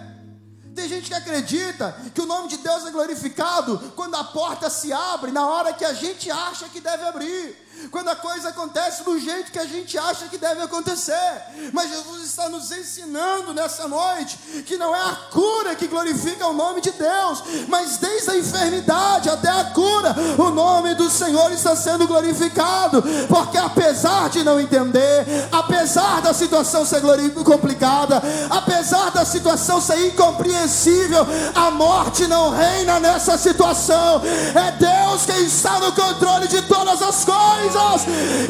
Tem 0.76 0.88
gente 0.88 1.08
que 1.08 1.16
acredita 1.16 1.96
que 2.14 2.22
o 2.22 2.28
nome 2.28 2.50
de 2.50 2.58
Deus 2.58 2.86
é 2.86 2.92
glorificado 2.92 3.80
quando 3.96 4.14
a 4.14 4.24
porta 4.24 4.70
se 4.70 4.94
abre 4.94 5.32
na 5.32 5.48
hora 5.48 5.74
que 5.74 5.84
a 5.84 5.94
gente 5.94 6.30
acha 6.30 6.70
que 6.70 6.80
deve 6.80 7.04
abrir. 7.06 7.58
Quando 7.90 8.10
a 8.10 8.16
coisa 8.16 8.50
acontece 8.50 9.04
do 9.04 9.20
jeito 9.20 9.52
que 9.52 9.60
a 9.60 9.66
gente 9.66 9.98
acha 9.98 10.28
que 10.28 10.38
deve 10.38 10.62
acontecer. 10.62 11.42
Mas 11.74 11.90
Jesus 11.90 12.24
está 12.24 12.50
nos 12.50 12.72
ensinando 12.72 13.54
nessa 13.54 13.88
noite 13.88 14.38
que 14.66 14.78
não 14.78 14.96
é 14.96 15.02
a 15.02 15.16
cura 15.32 15.76
que 15.76 15.88
glorifica 15.88 16.48
o 16.48 16.54
nome 16.54 16.82
de 16.82 16.92
Deus, 16.92 17.44
mas 17.68 17.98
desde 17.98 18.32
a 18.32 18.38
enfermidade 18.38 19.30
até 19.30 19.50
a 19.50 19.66
cura, 19.66 20.16
o 20.38 20.50
nome 20.50 20.94
do 20.96 21.10
Senhor 21.10 21.52
está 21.52 21.76
sendo 21.76 22.08
glorificado, 22.08 23.04
porque 23.28 23.58
apesar 23.58 24.30
de 24.30 24.44
não 24.44 24.60
entender, 24.60 25.26
apesar 25.52 26.22
da 26.22 26.34
situação 26.34 26.86
ser 26.86 27.02
complicada, 27.44 28.22
apesar 28.50 29.12
da 29.12 29.26
situação 29.26 29.82
ser 29.82 30.08
incompreensível, 30.08 31.26
a 31.56 31.72
morte 31.72 32.28
não 32.28 32.52
reina 32.52 33.00
nessa 33.00 33.38
situação. 33.38 34.22
É 34.56 34.72
Deus 34.72 35.26
quem 35.26 35.46
está 35.46 35.80
no 35.80 35.92
controle 35.92 36.48
de 36.48 36.62
todas 36.64 37.02
as 37.02 37.26
coisas. 37.26 37.71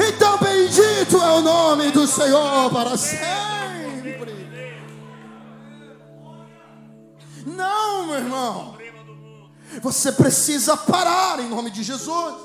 Então, 0.08 0.38
bendito 0.38 1.18
é 1.18 1.32
o 1.32 1.42
nome 1.42 1.92
do 1.92 2.08
Senhor 2.08 2.70
para 2.72 2.98
sempre. 2.98 3.32
Não, 7.46 8.06
meu 8.08 8.16
irmão. 8.16 8.78
Você 9.82 10.12
precisa 10.12 10.76
parar 10.76 11.40
em 11.40 11.48
nome 11.48 11.72
de 11.72 11.82
Jesus, 11.82 12.36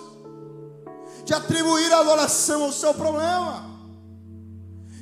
de 1.25 1.35
atribuir 1.35 1.92
a 1.92 1.99
adoração 1.99 2.62
ao 2.64 2.73
seu 2.73 2.95
problema, 2.95 3.64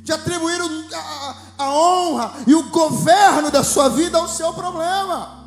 de 0.02 0.10
atribuir 0.10 0.60
a, 0.94 1.36
a 1.58 1.70
honra 1.70 2.32
e 2.46 2.54
o 2.54 2.70
governo 2.70 3.50
da 3.50 3.62
sua 3.62 3.90
vida 3.90 4.16
ao 4.16 4.26
seu 4.26 4.54
problema 4.54 5.43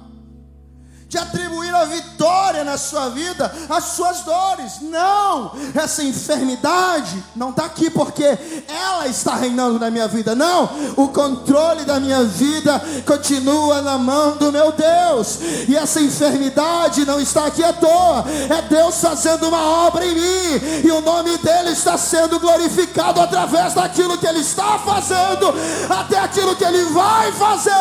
de 1.10 1.18
atribuir 1.18 1.74
a 1.74 1.86
vitória 1.86 2.64
na 2.64 2.78
sua 2.78 3.10
vida 3.10 3.52
às 3.70 3.86
suas 3.86 4.22
dores. 4.22 4.82
Não, 4.82 5.54
essa 5.74 6.04
enfermidade 6.04 7.24
não 7.36 7.52
está 7.52 7.66
aqui 7.66 7.90
porque 7.90 8.38
ela 8.68 9.08
está 9.08 9.36
reinando 9.36 9.80
na 9.80 9.90
minha 9.90 10.08
vida. 10.08 10.36
Não, 10.36 10.70
o 10.98 11.08
controle 11.10 11.86
da 11.86 12.00
minha 12.00 12.24
vida 12.24 12.82
continua 13.06 13.82
na 13.82 13.98
mão 13.98 14.36
do 14.36 14.52
meu 14.52 14.74
Deus. 14.74 15.40
E 15.68 15.76
essa 15.78 16.02
enfermidade 16.02 17.06
não 17.06 17.20
está 17.20 17.46
aqui 17.46 17.64
à 17.64 17.72
toa. 17.72 18.26
É 18.50 18.62
Deus 18.64 19.00
fazendo 19.00 19.48
uma 19.48 19.62
obra 19.88 20.06
em 20.06 20.14
mim. 20.14 20.84
E 20.84 20.92
o 20.92 21.02
nome 21.02 21.38
dele 21.38 21.72
está 21.72 21.98
sendo 21.98 22.40
glorificado 22.40 23.22
através 23.22 23.74
daquilo 23.74 24.18
que 24.18 24.28
ele 24.28 24.40
está 24.40 24.80
fazendo, 24.80 25.54
até 25.90 26.20
aquilo 26.20 26.56
que 26.56 26.66
ele 26.66 26.84
vai 26.86 27.32
fazer. 27.32 27.72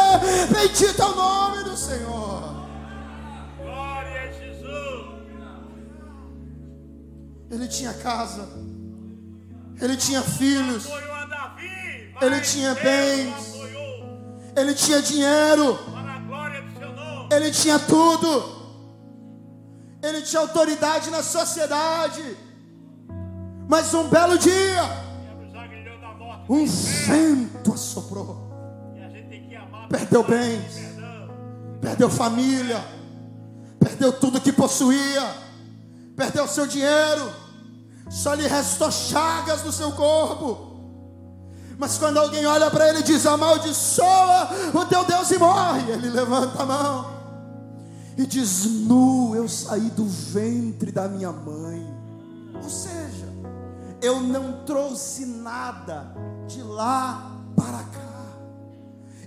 Bendito 0.48 1.02
é 1.02 1.06
o 1.06 1.14
nome 1.14 1.64
do 1.64 1.76
Senhor. 1.76 2.15
Ele 7.56 7.68
tinha 7.68 7.94
casa. 7.94 8.46
Ele 9.80 9.96
tinha 9.96 10.20
filhos. 10.20 10.86
Ele 12.20 12.40
tinha 12.42 12.74
bens. 12.74 13.54
Ele 14.54 14.74
tinha 14.74 15.00
dinheiro. 15.00 15.78
Ele 17.32 17.50
tinha 17.50 17.78
tudo. 17.78 18.56
Ele 20.02 20.20
tinha 20.20 20.42
autoridade 20.42 21.08
na 21.08 21.22
sociedade. 21.22 22.36
Mas 23.66 23.94
um 23.94 24.06
belo 24.08 24.38
dia, 24.38 24.82
um 26.48 26.66
vento 26.66 27.72
assoprou. 27.72 28.44
Perdeu 29.88 30.22
bens, 30.22 30.78
perdeu 31.80 32.10
família, 32.10 32.84
perdeu 33.80 34.12
tudo 34.12 34.40
que 34.40 34.52
possuía 34.52 35.46
perdeu 36.16 36.48
seu 36.48 36.66
dinheiro, 36.66 37.32
só 38.08 38.34
lhe 38.34 38.46
restou 38.46 38.90
chagas 38.90 39.62
no 39.64 39.72
seu 39.72 39.92
corpo. 39.92 40.76
Mas 41.78 41.98
quando 41.98 42.18
alguém 42.18 42.46
olha 42.46 42.70
para 42.70 42.88
ele 42.88 43.00
e 43.00 43.02
diz: 43.02 43.26
Amaldiçoa 43.26 44.48
o 44.74 44.84
teu 44.86 45.04
Deus 45.04 45.30
e 45.30 45.38
morre, 45.38 45.92
ele 45.92 46.10
levanta 46.10 46.62
a 46.62 46.66
mão 46.66 47.16
e 48.16 48.26
diz: 48.26 48.64
Nu 48.64 49.34
eu 49.34 49.48
saí 49.48 49.90
do 49.90 50.06
ventre 50.06 50.90
da 50.90 51.08
minha 51.08 51.30
mãe. 51.30 51.86
Ou 52.54 52.68
seja, 52.68 53.28
eu 54.00 54.20
não 54.20 54.64
trouxe 54.64 55.26
nada 55.26 56.06
de 56.48 56.62
lá 56.62 57.30
para 57.54 57.78
cá, 57.84 58.22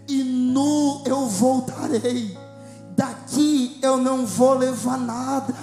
e 0.07 0.23
nu 0.23 1.03
eu 1.05 1.27
voltarei. 1.27 2.37
Daqui 2.97 3.79
eu 3.81 3.95
não 3.95 4.25
vou 4.25 4.55
levar 4.55 4.97
nada 4.97 5.53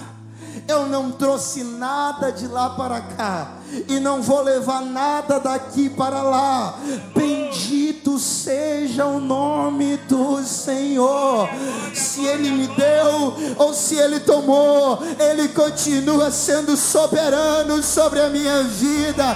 eu 0.67 0.85
não 0.85 1.11
trouxe 1.11 1.63
nada 1.63 2.31
de 2.31 2.47
lá 2.47 2.71
para 2.71 3.01
cá 3.01 3.53
e 3.87 3.99
não 3.99 4.21
vou 4.21 4.41
levar 4.41 4.81
nada 4.81 5.39
daqui 5.39 5.89
para 5.89 6.21
lá. 6.21 6.77
Bendito 7.15 7.86
seja 8.19 9.05
o 9.05 9.19
nome 9.19 9.97
do 10.07 10.43
Senhor. 10.43 11.49
Se 11.93 12.23
Ele 12.25 12.51
me 12.51 12.67
deu 12.67 13.35
ou 13.57 13.73
se 13.73 13.95
Ele 13.95 14.19
tomou, 14.19 14.99
Ele 15.19 15.47
continua 15.49 16.29
sendo 16.29 16.77
soberano 16.77 17.81
sobre 17.81 18.21
a 18.21 18.29
minha 18.29 18.63
vida, 18.63 19.35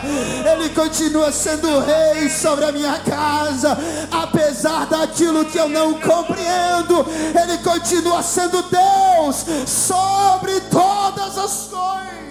Ele 0.51 0.69
continua 0.69 1.31
sendo 1.31 1.79
rei 1.79 2.29
sobre 2.29 2.65
a 2.65 2.71
minha 2.71 2.99
casa, 2.99 3.77
apesar 4.11 4.85
daquilo 4.85 5.45
que 5.45 5.57
eu 5.57 5.67
não 5.67 5.95
compreendo, 5.95 7.05
Ele 7.35 7.57
continua 7.63 8.21
sendo 8.21 8.63
Deus 8.63 9.45
sobre 9.67 10.59
todas 10.69 11.37
as 11.37 11.67
coisas. 11.67 12.30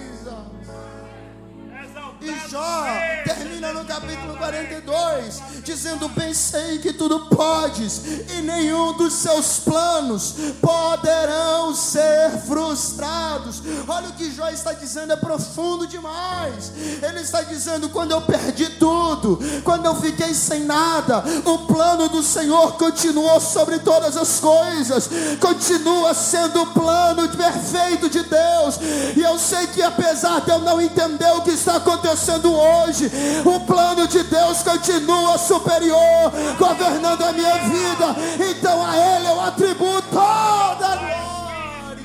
E 2.21 2.49
Jó 2.51 2.85
termina 3.23 3.73
no 3.73 3.83
capítulo 3.83 4.37
42, 4.37 5.41
dizendo: 5.63 6.07
Bem 6.09 6.35
sei 6.35 6.77
que 6.77 6.93
tudo 6.93 7.21
podes, 7.21 8.03
e 8.29 8.43
nenhum 8.43 8.93
dos 8.93 9.13
seus 9.13 9.57
planos 9.59 10.35
poderão 10.61 11.73
ser 11.73 12.29
frustrados. 12.45 13.63
Olha 13.87 14.09
o 14.09 14.13
que 14.13 14.31
Jó 14.31 14.47
está 14.49 14.71
dizendo, 14.73 15.13
é 15.13 15.15
profundo 15.15 15.87
demais. 15.87 16.71
Ele 17.01 17.21
está 17.21 17.41
dizendo: 17.41 17.89
quando 17.89 18.11
eu 18.11 18.21
perdi 18.21 18.69
tudo, 18.77 19.39
quando 19.63 19.87
eu 19.87 19.95
fiquei 19.95 20.35
sem 20.35 20.63
nada, 20.63 21.23
o 21.43 21.65
plano 21.65 22.07
do 22.07 22.21
Senhor 22.21 22.73
continuou 22.73 23.39
sobre 23.41 23.79
todas 23.79 24.15
as 24.15 24.39
coisas, 24.39 25.09
continua 25.39 26.13
sendo 26.13 26.61
o 26.61 26.67
plano 26.67 27.27
perfeito 27.29 28.07
de 28.07 28.21
Deus. 28.21 28.79
E 29.17 29.21
eu 29.21 29.39
sei 29.39 29.65
que 29.67 29.81
apesar 29.81 30.41
de 30.41 30.51
eu 30.51 30.59
não 30.59 30.79
entender 30.79 31.31
o 31.31 31.41
que 31.41 31.49
está 31.49 31.77
acontecendo, 31.77 32.10
acontecendo 32.11 32.53
hoje. 32.53 33.09
O 33.45 33.65
plano 33.65 34.07
de 34.07 34.23
Deus 34.23 34.61
continua 34.63 35.37
superior, 35.37 36.31
governando 36.57 37.21
a 37.23 37.31
minha 37.31 37.57
vida. 37.63 38.15
Então 38.49 38.85
a 38.85 38.97
Ele 38.97 39.27
eu 39.27 39.41
atribuo 39.41 40.01
toda 40.03 40.87
a 40.87 40.95
glória. 40.95 42.01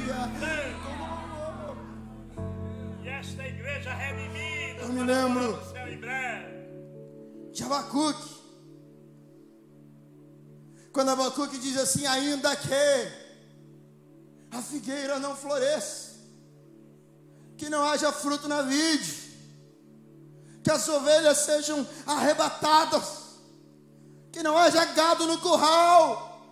E 3.05 3.09
esta 3.09 3.47
igreja 3.47 3.93
redimida. 3.93 4.83
Eu 4.83 4.89
me 4.89 5.03
lembro 5.03 5.59
de 7.53 7.63
Abacuque. 7.65 8.37
Quando 10.93 11.11
Abacuque 11.11 11.59
diz 11.59 11.77
assim: 11.77 12.07
ainda 12.07 12.55
que 12.57 13.27
a 14.51 14.63
figueira 14.63 15.19
não 15.19 15.37
floresça, 15.37 16.17
que 17.57 17.69
não 17.69 17.83
haja 17.83 18.13
fruto 18.13 18.49
na 18.49 18.63
vide, 18.63 19.26
que 20.67 20.71
as 20.73 20.89
ovelhas 20.89 21.39
sejam 21.39 21.87
arrebatadas, 22.05 23.05
que 24.33 24.43
não 24.43 24.59
haja 24.59 24.85
gado 24.85 25.25
no 25.25 25.39
curral. 25.39 26.45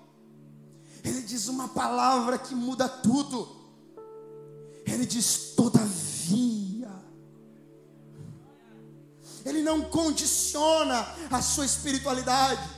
Ele 1.03 1.20
diz 1.22 1.48
uma 1.48 1.66
palavra 1.66 2.38
que 2.38 2.55
muda 2.55 2.88
tudo. 2.88 3.74
Ele 4.87 5.05
diz: 5.05 5.55
todavia. 5.57 6.92
Ele 9.44 9.62
não 9.64 9.83
condiciona 9.83 11.05
a 11.29 11.42
sua 11.42 11.66
espiritualidade. 11.66 12.70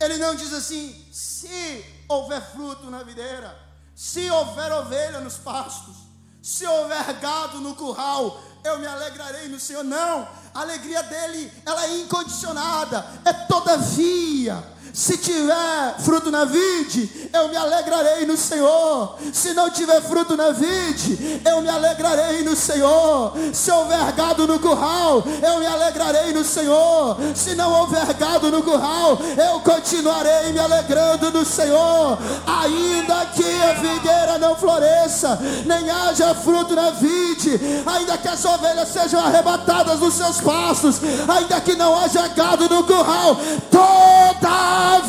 Ele 0.00 0.16
não 0.16 0.34
diz 0.34 0.52
assim: 0.52 0.92
se 1.12 1.84
houver 2.08 2.42
fruto 2.50 2.90
na 2.90 3.04
videira, 3.04 3.56
se 3.94 4.28
houver 4.28 4.72
ovelha 4.72 5.20
nos 5.20 5.36
pastos, 5.36 5.96
se 6.42 6.66
houver 6.66 7.20
gado 7.20 7.60
no 7.60 7.76
curral, 7.76 8.42
eu 8.64 8.78
me 8.78 8.86
alegrarei 8.86 9.48
no 9.48 9.58
Senhor. 9.58 9.84
Não, 9.84 10.28
a 10.54 10.60
alegria 10.60 11.02
dele, 11.02 11.52
ela 11.64 11.84
é 11.86 11.98
incondicionada, 11.98 13.04
é 13.24 13.32
todavia. 13.32 14.80
Se 14.92 15.16
tiver 15.18 15.94
fruto 16.00 16.30
na 16.30 16.44
vide, 16.44 17.30
eu 17.32 17.48
me 17.48 17.56
alegrarei 17.56 18.26
no 18.26 18.36
Senhor. 18.36 19.16
Se 19.32 19.52
não 19.54 19.70
tiver 19.70 20.00
fruto 20.02 20.36
na 20.36 20.50
vide, 20.50 21.40
eu 21.44 21.62
me 21.62 21.68
alegrarei 21.68 22.42
no 22.42 22.56
Senhor. 22.56 23.32
Se 23.52 23.70
houver 23.70 24.12
gado 24.12 24.46
no 24.46 24.58
curral, 24.58 25.22
eu 25.42 25.60
me 25.60 25.66
alegrarei 25.66 26.32
no 26.32 26.44
Senhor. 26.44 27.16
Se 27.34 27.54
não 27.54 27.72
houver 27.72 28.12
gado 28.14 28.50
no 28.50 28.62
curral, 28.62 29.18
eu 29.36 29.60
continuarei 29.60 30.52
me 30.52 30.58
alegrando 30.58 31.30
no 31.30 31.44
Senhor. 31.44 32.18
Ainda 32.46 33.26
que 33.26 33.62
a 33.62 33.76
figueira 33.76 34.38
não 34.38 34.56
floresça, 34.56 35.38
nem 35.66 35.88
haja 35.88 36.34
fruto 36.34 36.74
na 36.74 36.90
vide, 36.90 37.60
ainda 37.86 38.18
que 38.18 38.28
as 38.28 38.44
ovelhas 38.44 38.88
sejam 38.88 39.20
arrebatadas 39.24 40.00
dos 40.00 40.14
seus 40.14 40.39
pastos, 40.40 41.00
ainda 41.28 41.60
que 41.60 41.74
não 41.74 41.98
haja 41.98 42.28
gado 42.28 42.68
no 42.68 42.84
curral. 42.84 43.36
Todavia, 43.70 45.00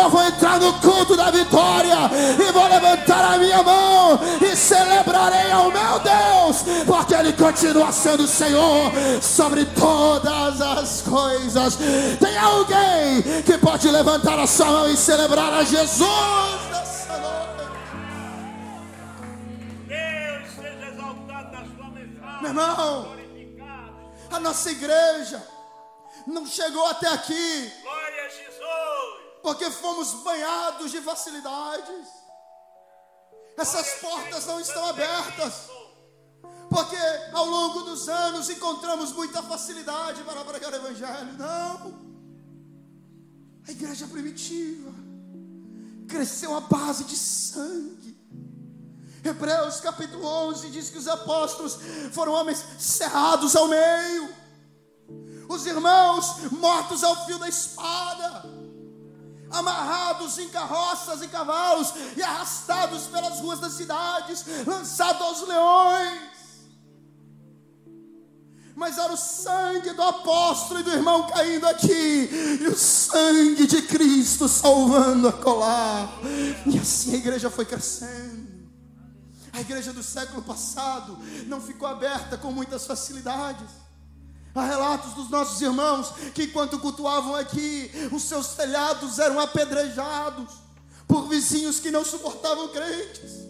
eu 0.00 0.10
vou 0.10 0.22
entrar 0.24 0.58
no 0.58 0.72
culto 0.74 1.16
da 1.16 1.30
vitória 1.30 2.10
e 2.38 2.52
vou 2.52 2.68
levantar 2.68 3.34
a 3.34 3.38
minha 3.38 3.62
mão 3.62 4.18
e 4.40 4.56
celebrarei 4.56 5.50
ao 5.50 5.70
meu 5.70 6.00
Deus, 6.00 6.64
porque 6.86 7.14
Ele 7.14 7.32
continua 7.32 7.92
sendo 7.92 8.26
Senhor 8.26 8.92
sobre 9.20 9.64
todas 9.66 10.60
as 10.60 11.02
coisas. 11.02 11.78
Tem 12.18 12.36
alguém 12.36 13.22
que 13.44 13.58
pode 13.58 13.88
levantar 13.88 14.38
a 14.38 14.46
sua 14.46 14.66
mão 14.66 14.88
e 14.88 14.96
celebrar 14.96 15.52
a 15.52 15.64
Jesus? 15.64 16.08
Deus 19.88 20.48
seja 20.56 20.88
exaltado 20.92 21.52
na 21.52 21.64
sua 21.76 21.90
mensagem. 21.90 22.42
Meu 22.42 22.50
irmão. 22.50 23.21
A 24.32 24.40
nossa 24.40 24.70
igreja 24.70 25.46
não 26.26 26.46
chegou 26.46 26.86
até 26.86 27.08
aqui 27.08 27.72
Glória 27.82 28.24
a 28.24 28.28
Jesus. 28.28 29.40
porque 29.42 29.70
fomos 29.70 30.12
banhados 30.22 30.90
de 30.90 31.00
facilidades. 31.02 32.08
Essas 33.56 34.00
portas 34.00 34.46
não 34.46 34.60
estão 34.60 34.84
abertas. 34.86 35.70
Porque 36.70 36.96
ao 37.34 37.44
longo 37.44 37.82
dos 37.82 38.08
anos 38.08 38.48
encontramos 38.48 39.12
muita 39.12 39.42
facilidade 39.42 40.22
para 40.22 40.42
pregar 40.44 40.72
o 40.72 40.76
Evangelho. 40.76 41.32
Não. 41.34 42.12
A 43.68 43.70
igreja 43.70 44.06
primitiva 44.06 44.90
cresceu 46.08 46.56
à 46.56 46.60
base 46.60 47.04
de 47.04 47.16
sangue. 47.16 48.11
Hebreus 49.24 49.80
capítulo 49.80 50.24
11 50.24 50.70
diz 50.70 50.90
que 50.90 50.98
os 50.98 51.06
apóstolos 51.06 51.78
foram 52.12 52.32
homens 52.32 52.64
cerrados 52.78 53.54
ao 53.54 53.68
meio, 53.68 54.28
os 55.48 55.64
irmãos 55.66 56.50
mortos 56.50 57.04
ao 57.04 57.24
fio 57.24 57.38
da 57.38 57.48
espada, 57.48 58.44
amarrados 59.50 60.38
em 60.38 60.48
carroças 60.48 61.22
e 61.22 61.28
cavalos 61.28 61.92
e 62.16 62.22
arrastados 62.22 63.04
pelas 63.04 63.38
ruas 63.38 63.60
das 63.60 63.74
cidades, 63.74 64.44
lançados 64.66 65.22
aos 65.22 65.48
leões 65.48 66.32
mas 68.74 68.98
era 68.98 69.12
o 69.12 69.16
sangue 69.16 69.92
do 69.92 70.02
apóstolo 70.02 70.80
e 70.80 70.82
do 70.82 70.90
irmão 70.90 71.26
caindo 71.28 71.66
aqui, 71.66 72.28
e 72.60 72.66
o 72.66 72.76
sangue 72.76 73.66
de 73.66 73.82
Cristo 73.82 74.48
salvando 74.48 75.28
a 75.28 75.32
colar. 75.32 76.10
E 76.66 76.78
assim 76.78 77.14
a 77.14 77.18
igreja 77.18 77.50
foi 77.50 77.64
crescendo. 77.64 78.31
A 79.52 79.60
igreja 79.60 79.92
do 79.92 80.02
século 80.02 80.42
passado 80.42 81.18
não 81.46 81.60
ficou 81.60 81.86
aberta 81.86 82.38
com 82.38 82.50
muitas 82.50 82.86
facilidades. 82.86 83.68
Há 84.54 84.64
relatos 84.64 85.14
dos 85.14 85.30
nossos 85.30 85.60
irmãos 85.60 86.12
que, 86.34 86.44
enquanto 86.44 86.78
cultuavam 86.78 87.34
aqui, 87.36 87.90
os 88.12 88.22
seus 88.22 88.48
telhados 88.48 89.18
eram 89.18 89.38
apedrejados 89.40 90.52
por 91.06 91.28
vizinhos 91.28 91.80
que 91.80 91.90
não 91.90 92.04
suportavam 92.04 92.68
crentes. 92.68 93.42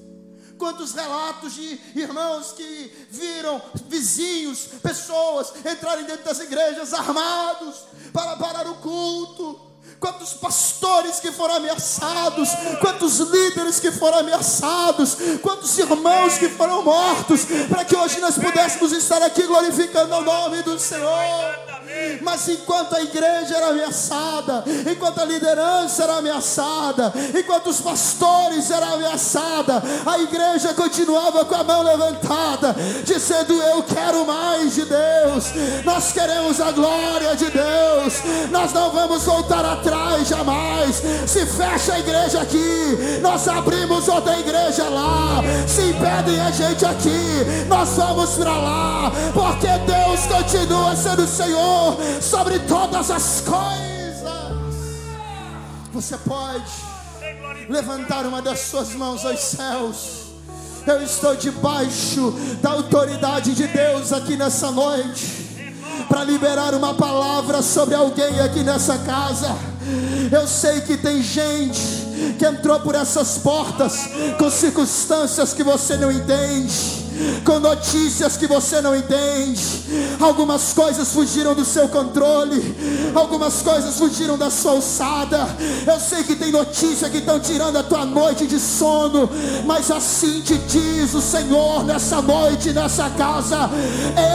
Quantos 0.59 0.93
relatos 0.93 1.55
de 1.55 1.81
irmãos 1.97 2.53
que 2.53 3.07
viram 3.11 3.61
vizinhos, 3.89 4.69
pessoas 4.81 5.53
entrarem 5.65 6.05
dentro 6.05 6.25
das 6.25 6.39
igrejas 6.39 6.93
armados 6.93 7.85
para 8.13 8.37
parar 8.37 8.69
o 8.69 8.77
culto. 8.77 9.72
Quantos 10.03 10.33
pastores 10.33 11.21
que 11.21 11.31
foram 11.31 11.55
ameaçados, 11.55 12.49
quantos 12.81 13.21
líderes 13.21 13.79
que 13.79 13.93
foram 13.93 14.19
ameaçados, 14.19 15.17
quantos 15.41 15.79
irmãos 15.79 16.39
que 16.39 16.49
foram 16.49 16.83
mortos, 16.83 17.45
para 17.69 17.85
que 17.85 17.97
hoje 17.97 18.19
nós 18.19 18.37
pudéssemos 18.37 18.91
estar 18.91 19.23
aqui 19.23 19.45
glorificando 19.45 20.13
o 20.17 20.23
nome 20.23 20.61
do 20.65 20.77
Senhor. 20.77 21.62
Mas 22.21 22.49
enquanto 22.49 22.95
a 22.95 23.03
igreja 23.03 23.57
era 23.57 23.69
ameaçada, 23.69 24.65
enquanto 24.91 25.21
a 25.21 25.25
liderança 25.25 26.05
era 26.05 26.17
ameaçada, 26.17 27.13
enquanto 27.39 27.69
os 27.69 27.81
pastores 27.81 28.71
eram 28.71 28.95
ameaçada, 28.95 29.83
a 30.07 30.19
igreja 30.19 30.75
continuava 30.75 31.45
com 31.45 31.55
a 31.55 31.65
mão 31.65 31.83
levantada, 31.83 32.75
dizendo: 33.05 33.55
Eu 33.55 33.83
quero 33.83 34.27
mais 34.27 34.75
de 34.75 34.85
Deus, 34.85 35.53
nós 35.85 36.13
queremos 36.13 36.61
a 36.61 36.71
glória 36.73 37.35
de 37.37 37.51
Deus, 37.51 38.15
nós 38.51 38.73
não 38.73 38.91
vamos 38.91 39.23
voltar 39.25 39.65
atrás 39.65 40.29
jamais. 40.29 41.03
Se 41.27 41.47
fecha 41.47 41.95
a 41.95 41.99
igreja 41.99 42.43
aqui, 42.43 43.19
nós 43.21 43.47
abrimos 43.49 44.09
outra 44.09 44.39
igreja 44.39 44.89
lá. 44.89 45.43
Se 45.67 45.83
impedem 45.83 46.41
a 46.41 46.51
gente 46.51 46.85
aqui, 46.85 47.67
nós 47.69 47.91
vamos 47.97 48.31
para 48.31 48.57
lá, 48.57 49.13
porque 49.33 49.67
Deus 49.87 50.21
continua 50.27 50.95
sendo 50.97 51.27
Senhor 51.27 51.92
sobre 52.21 52.59
todas 52.61 53.11
as 53.11 53.43
coisas. 53.43 53.93
Você 55.93 56.17
pode 56.19 56.73
levantar 57.69 58.27
uma 58.27 58.41
das 58.41 58.61
suas 58.61 58.95
mãos 58.95 59.25
aos 59.25 59.41
céus. 59.41 60.23
Eu 60.87 61.03
estou 61.03 61.37
debaixo 61.37 62.33
da 62.61 62.71
autoridade 62.71 63.55
de 63.55 63.67
Deus 63.69 64.13
aqui 64.13 64.37
nessa 64.37 64.71
noite 64.71 65.43
para 66.09 66.25
liberar 66.25 66.75
uma 66.75 66.95
palavra 66.95 67.63
sobre 67.63 67.95
alguém 67.95 68.41
aqui 68.41 68.63
nessa 68.63 68.99
casa. 68.99 69.57
Eu 70.31 70.47
sei 70.49 70.81
que 70.81 70.97
tem 70.97 71.23
gente 71.23 71.81
que 72.39 72.47
entrou 72.47 72.81
por 72.81 72.95
essas 72.95 73.39
portas 73.39 74.09
com 74.39 74.51
circunstâncias 74.51 75.53
que 75.53 75.63
você 75.63 75.97
não 75.97 76.11
entende 76.11 77.02
com 77.45 77.59
notícias 77.59 78.37
que 78.37 78.47
você 78.47 78.81
não 78.81 78.95
entende. 78.95 79.83
Algumas 80.21 80.73
coisas 80.73 81.13
fugiram 81.13 81.55
do 81.55 81.65
seu 81.65 81.89
controle, 81.89 82.75
algumas 83.15 83.63
coisas 83.63 83.97
fugiram 83.99 84.39
da 84.39 84.51
sua 84.51 84.73
alçada. 84.73 85.49
Eu 85.87 85.99
sei 86.01 86.23
que 86.25 86.37
tem 86.37 86.53
notícia 86.53 87.09
que 87.09 87.19
estão 87.19 87.41
tirando 87.41 87.77
a 87.77 87.83
tua 87.83 88.05
noite 88.05 88.47
de 88.47 88.59
sono, 88.59 89.29
mas 89.67 89.91
assim 89.91 90.41
te 90.41 90.57
diz 90.59 91.15
o 91.15 91.21
Senhor 91.21 91.85
nessa 91.85 92.23
noite, 92.23 92.73
nessa 92.73 93.11
casa. 93.11 93.71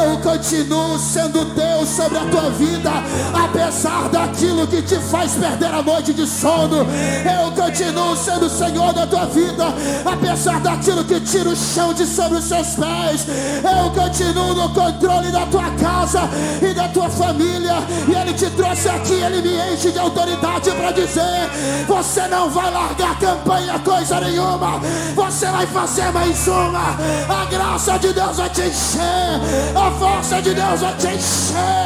Eu 0.03 0.19
continuo 0.19 0.99
sendo 0.99 1.45
Deus 1.45 1.89
sobre 1.89 2.17
a 2.17 2.25
tua 2.25 2.49
vida, 2.51 2.91
apesar 3.33 4.09
daquilo 4.09 4.67
que 4.67 4.81
te 4.81 4.95
faz 4.95 5.33
perder 5.33 5.73
a 5.73 5.81
noite 5.81 6.13
de 6.13 6.27
sono. 6.27 6.77
Eu 6.77 7.51
continuo 7.51 8.15
sendo 8.15 8.49
Senhor 8.49 8.93
da 8.93 9.07
tua 9.07 9.25
vida, 9.25 9.65
apesar 10.05 10.59
daquilo 10.59 11.03
que 11.03 11.19
tira 11.21 11.49
o 11.49 11.55
chão 11.55 11.93
de 11.93 12.05
sobre 12.05 12.37
os 12.39 12.45
seus 12.45 12.66
pés. 12.75 13.27
Eu 13.63 13.89
continuo 13.91 14.53
no 14.53 14.69
controle 14.69 15.31
da 15.31 15.45
tua 15.45 15.69
casa 15.71 16.21
e 16.61 16.73
da 16.73 16.87
tua 16.89 17.09
família. 17.09 17.75
E 18.07 18.13
Ele 18.13 18.33
te 18.33 18.49
trouxe 18.51 18.89
aqui, 18.89 19.13
Ele 19.13 19.41
me 19.41 19.73
enche 19.73 19.91
de 19.91 19.99
autoridade 19.99 20.71
para 20.71 20.91
dizer: 20.91 21.49
Você 21.87 22.27
não 22.27 22.49
vai 22.49 22.71
largar 22.71 23.11
a 23.11 23.15
campanha 23.15 23.79
coisa 23.79 24.19
nenhuma. 24.19 24.79
Você 25.15 25.45
vai 25.47 25.65
fazer 25.67 26.11
mais 26.11 26.47
uma. 26.47 26.97
A 27.29 27.45
graça 27.45 27.97
de 27.97 28.13
Deus 28.13 28.37
vai 28.37 28.49
te 28.49 28.61
encher. 28.61 29.41
A 29.75 29.91
força 29.91 30.41
de 30.41 30.53
Deus 30.53 30.81
vai 30.81 30.93
te 30.95 31.07
encher. 31.07 31.77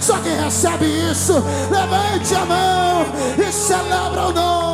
Só 0.00 0.18
quem 0.18 0.36
recebe 0.36 0.86
isso, 1.10 1.34
levante 1.70 2.34
a 2.34 2.44
mão 2.44 3.06
e 3.38 3.52
celebra 3.52 4.26
o 4.26 4.32
nome. 4.32 4.73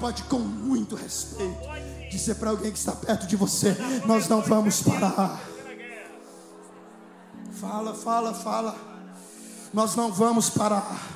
Pode 0.00 0.22
com 0.24 0.38
muito 0.38 0.96
respeito 0.96 1.60
dizer 2.10 2.34
para 2.34 2.50
alguém 2.50 2.72
que 2.72 2.78
está 2.78 2.92
perto 2.92 3.26
de 3.26 3.36
você: 3.36 3.76
Nós 4.06 4.26
não 4.26 4.40
vamos 4.40 4.82
parar. 4.82 5.40
Fala, 7.60 7.94
fala, 7.94 8.34
fala. 8.34 8.76
Nós 9.72 9.94
não 9.94 10.10
vamos 10.10 10.48
parar. 10.48 11.08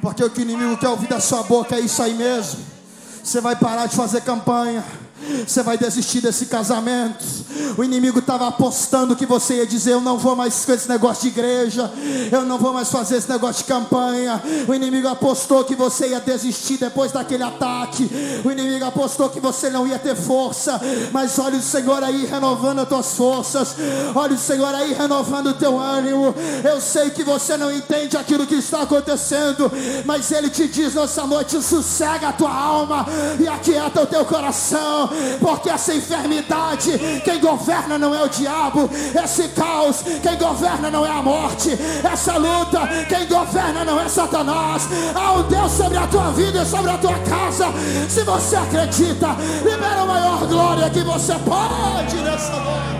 Porque 0.00 0.22
o 0.22 0.30
que 0.30 0.40
o 0.40 0.42
inimigo 0.42 0.76
quer 0.76 0.88
ouvir 0.88 1.08
da 1.08 1.18
sua 1.18 1.42
boca 1.42 1.74
é 1.74 1.80
isso 1.80 2.00
aí 2.02 2.14
mesmo. 2.14 2.64
Você 3.24 3.40
vai 3.40 3.56
parar 3.56 3.86
de 3.86 3.96
fazer 3.96 4.20
campanha. 4.20 4.84
Você 5.46 5.62
vai 5.62 5.76
desistir 5.76 6.20
desse 6.20 6.46
casamento. 6.46 7.24
O 7.76 7.84
inimigo 7.84 8.18
estava 8.18 8.48
apostando 8.48 9.16
que 9.16 9.26
você 9.26 9.56
ia 9.56 9.66
dizer: 9.66 9.92
Eu 9.92 10.00
não 10.00 10.18
vou 10.18 10.34
mais 10.34 10.64
com 10.64 10.72
esse 10.72 10.88
negócio 10.88 11.22
de 11.22 11.28
igreja. 11.28 11.90
Eu 12.30 12.44
não 12.44 12.58
vou 12.58 12.72
mais 12.72 12.90
fazer 12.90 13.16
esse 13.16 13.28
negócio 13.28 13.62
de 13.62 13.68
campanha. 13.68 14.42
O 14.66 14.74
inimigo 14.74 15.08
apostou 15.08 15.64
que 15.64 15.74
você 15.74 16.08
ia 16.08 16.20
desistir 16.20 16.78
depois 16.78 17.12
daquele 17.12 17.42
ataque. 17.42 18.08
O 18.44 18.50
inimigo 18.50 18.84
apostou 18.84 19.28
que 19.28 19.40
você 19.40 19.70
não 19.70 19.86
ia 19.86 19.98
ter 19.98 20.16
força. 20.16 20.80
Mas 21.12 21.38
olha 21.38 21.58
o 21.58 21.62
Senhor 21.62 22.02
aí 22.02 22.26
renovando 22.26 22.80
as 22.80 22.88
tuas 22.88 23.14
forças. 23.14 23.76
Olha 24.14 24.34
o 24.34 24.38
Senhor 24.38 24.74
aí 24.74 24.94
renovando 24.94 25.48
o 25.48 25.54
teu 25.54 25.78
ânimo. 25.78 26.34
Eu 26.64 26.80
sei 26.80 27.10
que 27.10 27.24
você 27.24 27.56
não 27.56 27.72
entende 27.72 28.16
aquilo 28.16 28.46
que 28.46 28.56
está 28.56 28.82
acontecendo. 28.82 29.70
Mas 30.04 30.30
Ele 30.30 30.50
te 30.50 30.68
diz 30.68 30.94
nessa 30.94 31.26
noite: 31.26 31.60
sossega 31.62 32.28
a 32.28 32.32
tua 32.32 32.52
alma 32.52 33.06
e 33.40 33.48
aquieta 33.48 34.02
o 34.02 34.06
teu 34.06 34.24
coração. 34.24 35.07
Porque 35.40 35.70
essa 35.70 35.94
enfermidade, 35.94 36.98
quem 37.24 37.40
governa 37.40 37.98
não 37.98 38.14
é 38.14 38.22
o 38.22 38.28
diabo, 38.28 38.88
esse 39.22 39.48
caos, 39.48 40.02
quem 40.22 40.36
governa 40.36 40.90
não 40.90 41.04
é 41.04 41.10
a 41.10 41.22
morte, 41.22 41.76
essa 42.04 42.36
luta, 42.36 42.80
quem 43.08 43.26
governa 43.26 43.84
não 43.84 44.00
é 44.00 44.08
Satanás. 44.08 44.88
Há 45.14 45.32
um 45.32 45.42
Deus 45.42 45.72
sobre 45.72 45.98
a 45.98 46.06
tua 46.06 46.30
vida 46.32 46.62
e 46.62 46.66
sobre 46.66 46.90
a 46.90 46.98
tua 46.98 47.18
casa. 47.20 47.66
Se 48.08 48.22
você 48.22 48.56
acredita, 48.56 49.36
libera 49.64 50.02
a 50.02 50.06
maior 50.06 50.46
glória 50.46 50.90
que 50.90 51.02
você 51.02 51.34
pode, 51.34 52.16
né? 52.16 52.97